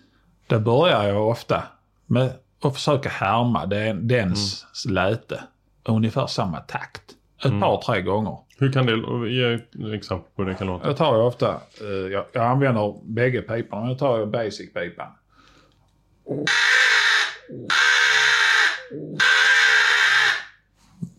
[0.46, 1.62] Det börjar jag ofta
[2.06, 5.44] med att försöka härma den, dens läte.
[5.84, 7.02] Ungefär samma takt.
[7.44, 8.38] Ett par, tre gånger.
[8.58, 10.86] Hur kan det, ge ett exempel på hur det kan låta?
[10.86, 15.08] Jag tar ju ofta, eh, jag, jag använder bägge piporna, men jag tar ju basic-pipan.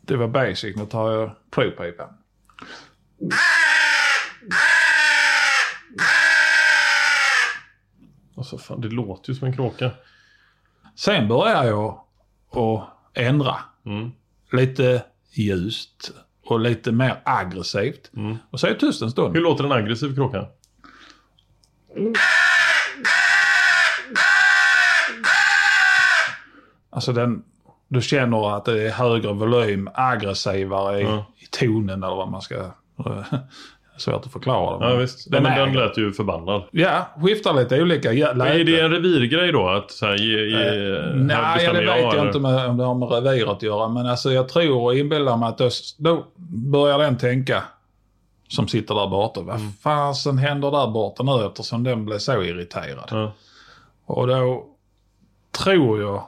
[0.01, 2.09] Det var basic, nu tar jag pro-pipan.
[8.37, 9.91] Alltså fan, det låter ju som en kråka.
[10.95, 12.03] Sen börjar jag
[12.51, 13.55] att ändra.
[13.85, 14.11] Mm.
[14.51, 16.11] Lite ljust
[16.45, 18.11] och lite mer aggressivt.
[18.15, 18.37] Mm.
[18.49, 19.35] Och så är jag tyst en stund.
[19.35, 20.45] Hur låter en aggressiv kråka?
[26.89, 27.43] Alltså den,
[27.87, 31.05] du känner att det är högre volym, aggressivare i,
[31.37, 32.71] i tonen eller vad man ska...
[33.97, 34.85] Svårt att förklara det.
[34.85, 36.63] Ja men visst, den, är men den lät ju förbannad.
[36.71, 39.67] Ja, skiftar lite olika Men är det en revirgrej då?
[39.69, 42.83] Att så här, ge, ge, här Nej, ja, det vet jag, inte med, om det
[42.83, 43.87] har med revir att göra.
[43.89, 46.25] Men alltså jag tror och inbillar mig att då, då
[46.71, 47.63] börjar den tänka
[48.47, 49.41] som sitter där borta.
[49.41, 49.71] Vad Mm.
[49.71, 53.07] fasen händer där borta nu eftersom den blev så irriterad.
[53.11, 53.31] Ja.
[54.05, 54.65] Och då
[55.63, 56.23] tror jag,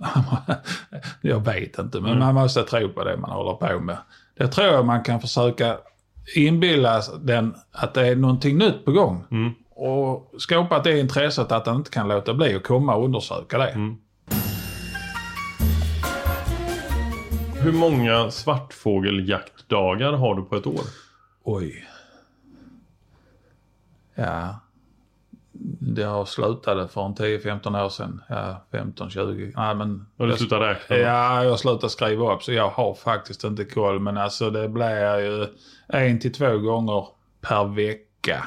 [1.20, 2.18] jag vet inte, men Mm.
[2.18, 3.96] man måste tro på det man håller på med.
[4.38, 5.76] Det tror jag man kan försöka
[6.34, 9.24] inbilla den att det är någonting nytt på gång.
[9.30, 9.52] Mm.
[9.70, 13.68] Och skapa det intresset att den inte kan låta bli att komma och undersöka det.
[13.68, 13.96] Mm.
[17.60, 20.84] Hur många svartfågeljaktdagar har du på ett år?
[21.44, 21.84] Oj.
[24.14, 24.63] Ja.
[25.66, 28.22] Det har slutade för en 10-15 år sedan.
[28.28, 29.52] Ja, 15-20.
[29.56, 30.06] Nej, men...
[30.18, 30.96] Har du jag- slutat räkna?
[30.96, 34.00] Ja, jag slutade skriva upp så jag har faktiskt inte koll.
[34.00, 35.46] Men alltså det blir ju
[35.88, 37.06] en till två gånger
[37.40, 38.44] per vecka.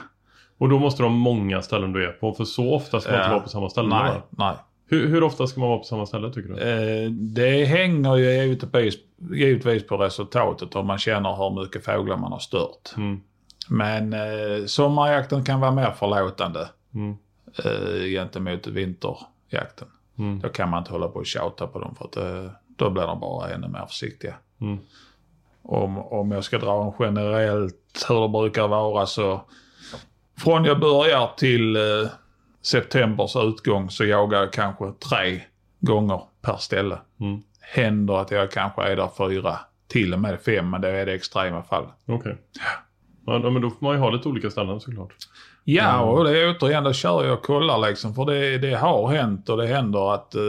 [0.57, 2.33] Och då måste du ha många ställen du är på.
[2.33, 3.33] För så ofta ska man inte Ja.
[3.33, 3.87] vara på samma ställe.
[3.89, 4.53] Nej, nej.
[4.89, 6.59] Hur, hur ofta ska man vara på samma ställe tycker du?
[6.61, 8.95] Eh, det hänger ju givetvis,
[9.31, 12.93] givetvis på resultatet om man känner hur mycket fåglar man har stört.
[12.97, 13.19] Mm.
[13.69, 17.17] Men eh, sommarjakten kan vara mer förlåtande Mm.
[17.65, 19.87] eh, gentemot vinterjakten.
[20.17, 20.39] Mm.
[20.39, 23.03] Då kan man inte hålla på och tjata på dem för att eh, då blir
[23.03, 24.35] de bara ännu mer försiktiga.
[24.61, 24.77] Mm.
[25.61, 29.41] Om, om jag ska dra en generellt hur det brukar vara så
[30.37, 32.09] från jag börjar till eh,
[32.61, 35.41] septembers utgång så jagar jag kanske tre
[35.79, 36.97] gånger per ställe.
[37.19, 37.41] Mm.
[37.61, 41.13] Händer att jag kanske är där fyra, till och med fem, men det är det
[41.13, 41.85] extrema fall.
[42.05, 42.37] Okej.
[43.25, 45.13] Ja, men då får man ju ha lite olika ställen såklart.
[45.69, 48.15] Ja, och det är återigen, då kör jag och kollar liksom.
[48.15, 50.41] För det, det har hänt och det händer att eh,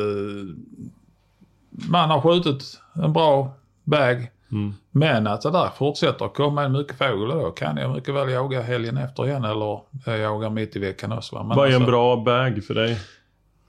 [1.90, 3.52] man har skjutit en bra
[3.84, 4.30] bag.
[4.52, 4.74] Mm.
[4.90, 8.30] Men att det där fortsätter att komma en mycket fågel då kan jag mycket väl
[8.30, 11.36] jaga helgen efter igen eller jag jagar mitt i veckan också.
[11.36, 11.42] Va?
[11.42, 13.00] Men Vad är en alltså- bra bag för dig?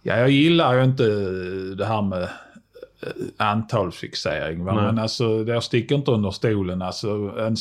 [0.04, 1.04] Ja, jag gillar ju inte
[1.78, 2.30] det här med eh,
[3.38, 4.64] antalsfixering.
[4.64, 6.82] Men alltså, jag sticker inte under stolen.
[6.82, 7.58] Alltså en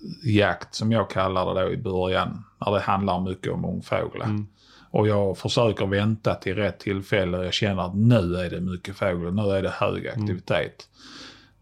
[0.00, 2.44] sommarjakt som jag kallar det då i början.
[2.66, 4.26] När det handlar mycket om ungfåglar.
[4.26, 4.46] Mm.
[4.92, 7.44] Och jag försöker vänta till rätt tillfälle.
[7.44, 9.34] Jag känner att nu är det mycket fågel.
[9.34, 10.20] Nu är det hög Mm.
[10.22, 10.88] aktivitet.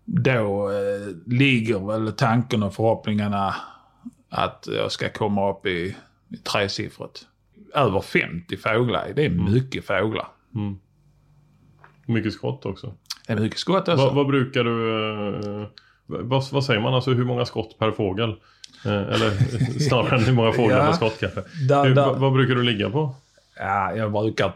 [0.04, 3.54] Då eh, ligger väl tanken och förhoppningarna
[4.30, 5.96] att jag ska komma upp i,
[6.28, 7.26] i tresiffrigt.
[7.74, 9.52] Över 50 fåglar, det är Mm.
[9.52, 10.28] mycket fåglar.
[12.06, 12.94] Mycket skott också.
[13.26, 14.06] Det är mycket skott alltså.
[14.06, 15.60] Vad, vad brukar du...
[15.62, 15.66] eh,
[16.08, 16.94] vad, vad säger man?
[16.94, 18.30] Alltså hur många skott per fågel?
[18.86, 19.30] Eh, eller
[19.88, 20.86] snarare än hur många fåglar Ja.
[20.86, 21.42] per skott kanske.
[21.68, 23.14] Där- hur, där- vad, brukar du ligga på?
[23.60, 24.46] Ja, jag brukar...
[24.46, 24.52] eh,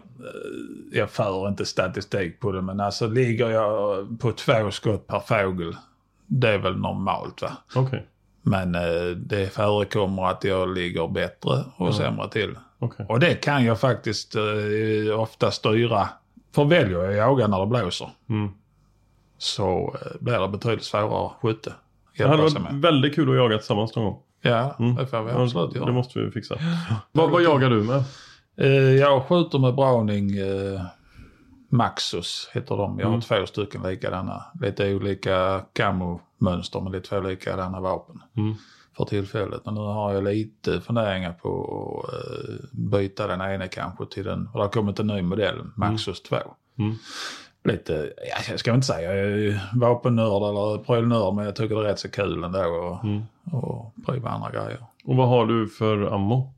[0.98, 5.76] Jag för inte statistik på det, men alltså ligger jag på två skott per fågel.
[6.26, 7.50] Det är väl normalt va.
[7.74, 8.06] Okej.
[8.42, 12.54] Men eh, det förekommer att jag ligger bättre och sämre till.
[12.78, 13.06] okej.
[13.08, 16.08] Och det kan jag faktiskt eh, ofta styra.
[16.54, 18.50] För väljer jag att jaga när det blåser Mm.
[19.42, 21.72] Så eh, blir det betydligt svårare skytte.
[22.16, 22.74] Det hade varit med.
[22.74, 24.22] väldigt kul att jaga tillsammans någon gång.
[24.42, 24.94] Ja, Mm.
[24.94, 25.86] det får vi absolut göra.
[25.86, 26.54] Det måste vi fixa.
[27.12, 28.04] Vad, vad jagar du med?
[28.56, 28.66] Eh,
[29.00, 30.80] jag skjuter med Browning eh,
[31.68, 32.98] Maxus heter de.
[32.98, 33.20] Jag har Mm.
[33.20, 34.44] två stycken likadana.
[34.60, 38.22] Lite olika camo-mönster men är två likadana vapen.
[38.36, 38.54] Mm.
[38.96, 39.66] För tillfället.
[39.66, 44.48] Och nu har jag lite funderingar på att eh, byta den ena kanske till den.
[44.52, 46.36] För det har kommit en ny modell, Maxus 2.
[47.64, 51.98] Lite, ja, jag ska inte säga vapennörd eller prylnörd men jag tycker det är rätt
[51.98, 53.22] så kul ändå att Mm.
[53.52, 54.78] och andra grejer.
[55.04, 56.52] Och vad har du för ammo?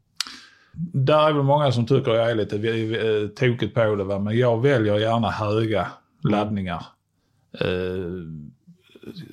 [0.92, 4.04] Där är väl många som tycker jag är lite eh, tokigt på det.
[4.04, 4.18] Va?
[4.18, 5.86] Men jag väljer gärna höga
[6.22, 6.86] laddningar.
[7.60, 7.68] Eh,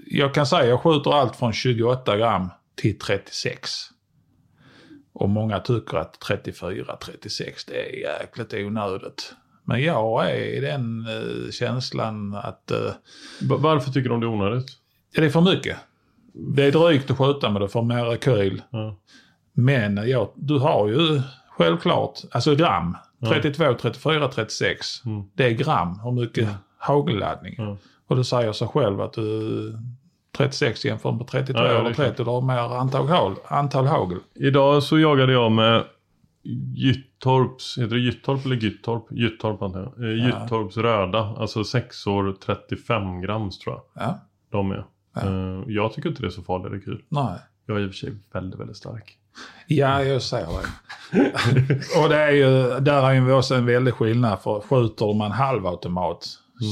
[0.07, 3.69] jag kan säga jag skjuter allt från 28 gram till 36.
[5.13, 9.33] Och många tycker att 34, 36 det är jäkligt onödigt.
[9.63, 12.77] Men jag är i den eh, känslan att eh,
[13.41, 14.67] Va- Varför tycker de det är onödigt?
[15.15, 15.77] det är för mycket.
[16.33, 18.61] Det är drygt att skjuta med det för mer rekyl.
[18.69, 18.95] Ja.
[19.53, 22.97] Men ja, du har ju självklart, alltså gram.
[23.27, 25.05] 32, 34, 36.
[25.05, 25.23] Mm.
[25.35, 27.55] Det är gram, hur mycket hagelladdning.
[27.57, 27.77] Ja.
[28.07, 29.77] Och du säger sig själv att du
[30.37, 32.07] 36 jämfört med 32 Ja, ja, eller klart.
[32.07, 34.17] 30, du har mer antal, antal hagel.
[34.35, 35.83] Idag så jagade jag med
[37.25, 39.05] Gyttorps, heter det Gyttorp eller Gyttorp?
[39.11, 40.09] Gyttorp antar jag.
[40.09, 44.03] Eh, Gyttorps röda, alltså 6 år 35 grams tror jag.
[44.05, 44.19] Ja,
[44.51, 44.85] De är.
[45.17, 47.01] Eh, Jag tycker inte det är så farligt rekyl.
[47.09, 47.39] nej.
[47.65, 49.17] Jag är i och för sig väldigt, väldigt stark.
[49.67, 51.99] Ja, jag ser det.
[52.03, 54.39] och det är ju, där är ju också en väldig skillnad.
[54.41, 56.25] För skjuter man halvautomat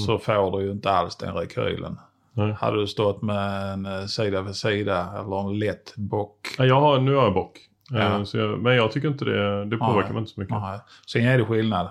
[0.05, 1.99] så får du ju inte alls den rekylen.
[2.33, 2.51] Nej.
[2.59, 6.47] Hade du stått med en eh, sida vid sida eller en lätt bock.
[6.57, 7.59] Ja, Jag har, nu har jag bock.
[7.93, 8.25] Eh, Ja.
[8.25, 10.57] Så jag, men jag tycker inte det, det påverkar mig inte så mycket.
[10.61, 10.79] Nej.
[11.07, 11.87] Sen är det skillnad.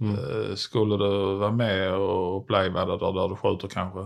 [0.00, 0.14] Mm.
[0.14, 4.00] Eh, Skulle du vara med och uppleva det där, där du skjuter kanske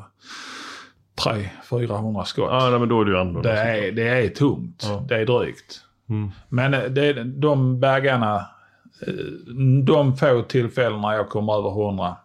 [1.25, 2.49] 300-400 skott.
[2.51, 3.53] Ja, nej, men då är det ju annorlunda.
[3.53, 4.87] det, är, det är tungt.
[4.89, 5.05] Ja.
[5.09, 5.81] Det är drygt.
[6.09, 6.31] Mm.
[6.49, 8.37] Men eh, det, de baggarna,
[9.07, 9.15] eh,
[9.85, 12.17] de få tillfällen när jag kommer över 100,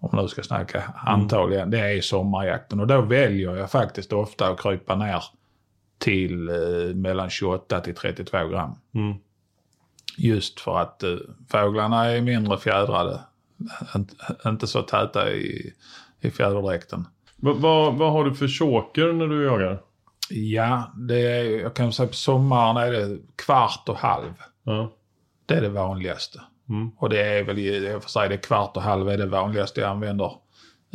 [0.00, 2.80] om man nu ska snacka antal igen, det är sommarjakten.
[2.80, 5.22] Och då väljer jag faktiskt ofta att krypa ner
[5.98, 8.74] till eh, mellan 28 till 32 gram.
[8.94, 9.16] Mm.
[10.18, 11.16] Just för att eh,
[11.50, 13.20] fåglarna är mindre fjädrade.
[13.96, 14.14] Inte,
[14.46, 15.72] inte så täta i,
[16.20, 17.04] i fjäderdräkten.
[17.36, 19.80] Va, vad, vad har du för choker när du jagar?
[20.30, 24.32] Ja, det är, jag kan säga på sommaren är det kvart och halv.
[24.62, 24.92] Ja.
[25.46, 26.40] Det är det vanligaste.
[26.68, 26.90] Mm.
[26.98, 29.80] Och det är väl, i- jag får säga det kvart och halv är det vanligaste
[29.80, 30.32] jag använder.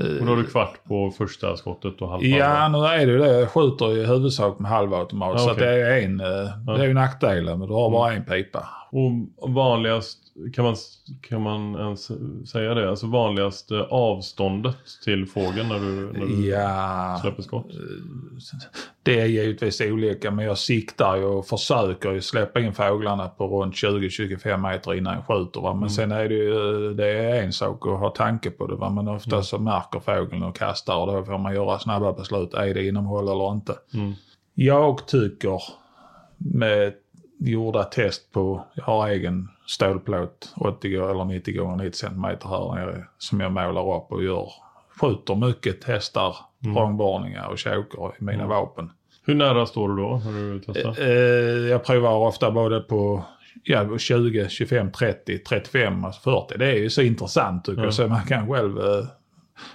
[0.01, 3.05] Eh, Och då har du kvart på första skottet och halv på Ja, nu är
[3.05, 3.39] det ju det.
[3.39, 5.29] Jag skjuter i huvudsak med halvautomat.
[5.33, 5.67] Ja, Så att okej.
[5.67, 7.59] det är en, eh, det är ju nackdelen.
[7.59, 8.67] Men du har bara en pipa.
[8.91, 10.17] Och vanligast,
[10.53, 10.75] kan man,
[11.21, 12.11] kan man ens
[12.51, 12.89] säga det?
[12.89, 17.65] Alltså vanligaste avståndet till fågeln när du, när du Ja, släpper skott?
[19.03, 20.31] det är givetvis olika.
[20.31, 25.13] Men jag siktar ju och försöker ju släppa in fåglarna på runt 20-25 meter innan
[25.13, 25.61] jag skjuter.
[25.61, 25.73] Va?
[25.73, 28.75] Men sen är det ju det är en sak att ha tanke på det.
[28.75, 28.89] Va?
[28.89, 32.53] Men ofta så märker fågeln och kastar och då får man göra snabba beslut.
[32.53, 33.75] Är det innehåll eller inte?
[33.93, 34.13] Mm.
[34.53, 35.61] Jag tycker
[36.37, 36.93] med
[37.39, 42.75] gjorda test på, jag har egen stålplåt 80 gå- eller 90 gånger 90 cm här
[42.75, 44.49] nere som jag målar upp och gör.
[45.01, 46.77] Skjuter mycket, testar Mm.
[46.77, 48.91] och choker i mina vapen.
[49.25, 51.01] Hur nära står du då när du testar?
[51.01, 53.23] Eh, jag provar ofta både på
[53.63, 56.57] ja, 20, 25, 30, 35, alltså 40.
[56.57, 57.85] Det är ju så intressant tycker Ja.
[57.85, 57.93] jag.
[57.93, 58.77] Så man kan själv...
[58.79, 59.05] eh,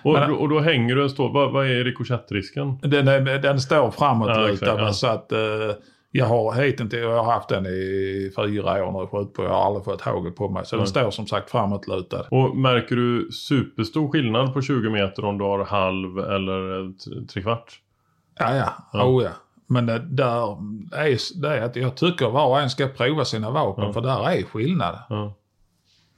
[0.03, 1.32] Och, men- och då hänger du en stål.
[1.32, 2.78] Vad, vad är rikoschettrisken?
[2.82, 4.92] Den, den, den står Ja, framåtlutad exakt, ja.
[4.92, 5.38] så att eh,
[6.11, 9.43] jag har hittills, jag har haft den i fyra år nu skjut på.
[9.43, 10.67] Jag har aldrig fått hagel på mig.
[10.67, 10.81] Så Nej.
[10.81, 12.27] den står som sagt framåtlutad.
[12.31, 16.93] Och märker du superstor skillnad på 20 meter om du har halv eller
[17.27, 17.81] trekvart?
[18.39, 18.73] Ja, ja.
[18.93, 19.05] Ja.
[19.05, 19.31] Oh, ja.
[19.67, 20.57] Men det, där
[20.93, 23.85] är det är att jag tycker var och en ska prova sina vapen.
[23.85, 23.93] Ja.
[23.93, 24.99] För där är skillnad.
[25.09, 25.35] Ja.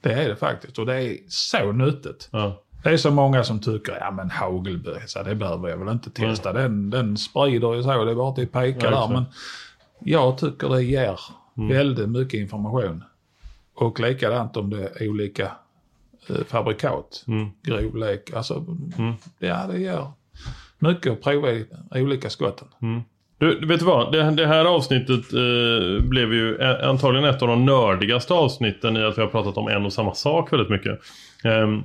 [0.01, 0.79] Det är det faktiskt.
[0.79, 2.29] Och det är så nyttigt.
[2.31, 2.63] Ja.
[2.83, 6.53] Det är så många som tycker, ja men hagelbössa, det behöver jag väl inte testa.
[6.53, 9.13] Den, den sprider ju så, det är bara till peka Ja, där.
[9.13, 9.25] Men
[9.99, 11.19] jag tycker det ger
[11.57, 11.69] Mm.
[11.69, 13.03] väldigt mycket information.
[13.75, 15.51] Och likadant om det är olika
[16.29, 17.47] eh, fabrikat, Mm.
[17.63, 18.33] grovlek.
[18.33, 18.65] Alltså,
[18.97, 19.13] Mm.
[19.39, 20.05] ja det ger
[20.79, 22.67] mycket att prova i olika skotten.
[23.37, 24.11] Du, vet du vad?
[24.11, 29.17] Det, det här avsnittet eh, blev ju antagligen ett av de nördigaste avsnitten i att
[29.17, 30.99] vi har pratat om en och samma sak väldigt mycket.
[31.43, 31.83] Ehm,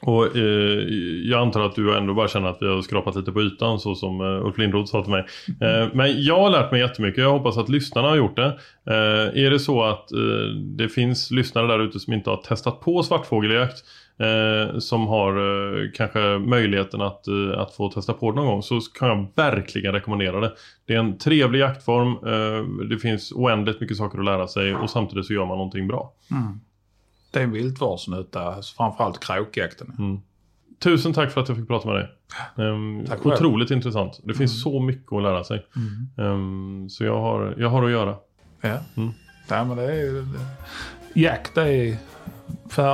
[0.00, 0.78] och eh,
[1.22, 3.94] jag antar att du ändå bara känner att vi har skrapat lite på ytan så
[3.94, 5.26] som eh, Ulf Lindroth sa till mig.
[5.60, 7.22] Eh, men jag har lärt mig jättemycket.
[7.22, 8.58] Jag hoppas att lyssnarna har gjort det.
[8.86, 10.18] Eh, är det så att eh,
[10.76, 13.84] det finns lyssnare där ute som inte har testat på svartfågeljakt
[14.18, 17.24] eh, som har kanske möjligheten att,
[17.56, 20.52] att få testa på det någon gång så kan jag verkligen rekommendera det.
[20.86, 22.18] Det är en trevlig jaktform.
[22.88, 26.12] Det finns oändligt mycket saker att lära sig och samtidigt så gör man någonting bra.
[27.38, 29.94] Det är en viltvårdsnytta, framförallt kråkjakten.
[29.98, 30.20] Mm.
[30.78, 32.08] Tusen tack för att jag fick prata med dig.
[33.08, 33.34] Tack själv.
[33.34, 34.20] otroligt intressant.
[34.24, 35.66] Det finns så mycket att lära sig.
[36.18, 38.16] Ehm, så jag har, jag har att göra.
[38.60, 38.68] Ja.
[38.96, 39.12] Mm.
[39.50, 40.38] Nej, men det är det-
[41.20, 41.96] Jakt är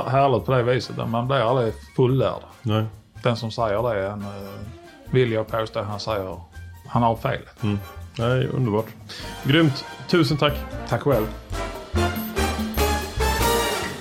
[0.09, 1.09] härligt på det viset.
[1.09, 2.41] Man blir aldrig fullärd.
[2.61, 2.85] Nej.
[3.23, 4.49] Den som säger det, han, eh,
[5.11, 6.37] vill jag påstå, han säger
[6.87, 7.41] han har fel.
[7.63, 7.77] Mm.
[8.17, 8.87] Nej, underbart.
[9.43, 9.85] Grymt.
[10.09, 10.53] Tusen tack.
[10.89, 11.25] Tack själv.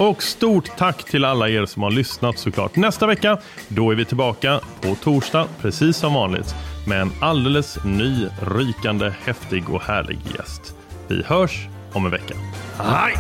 [0.05, 2.77] Och stort tack till alla er som har lyssnat såklart.
[2.77, 3.39] Nästa vecka,
[3.69, 6.55] då är vi tillbaka på torsdag, precis som vanligt.
[6.87, 10.75] Med en alldeles ny, rykande, häftig och härlig gäst.
[11.09, 12.35] Vi hörs om en vecka.
[12.79, 13.15] Hej!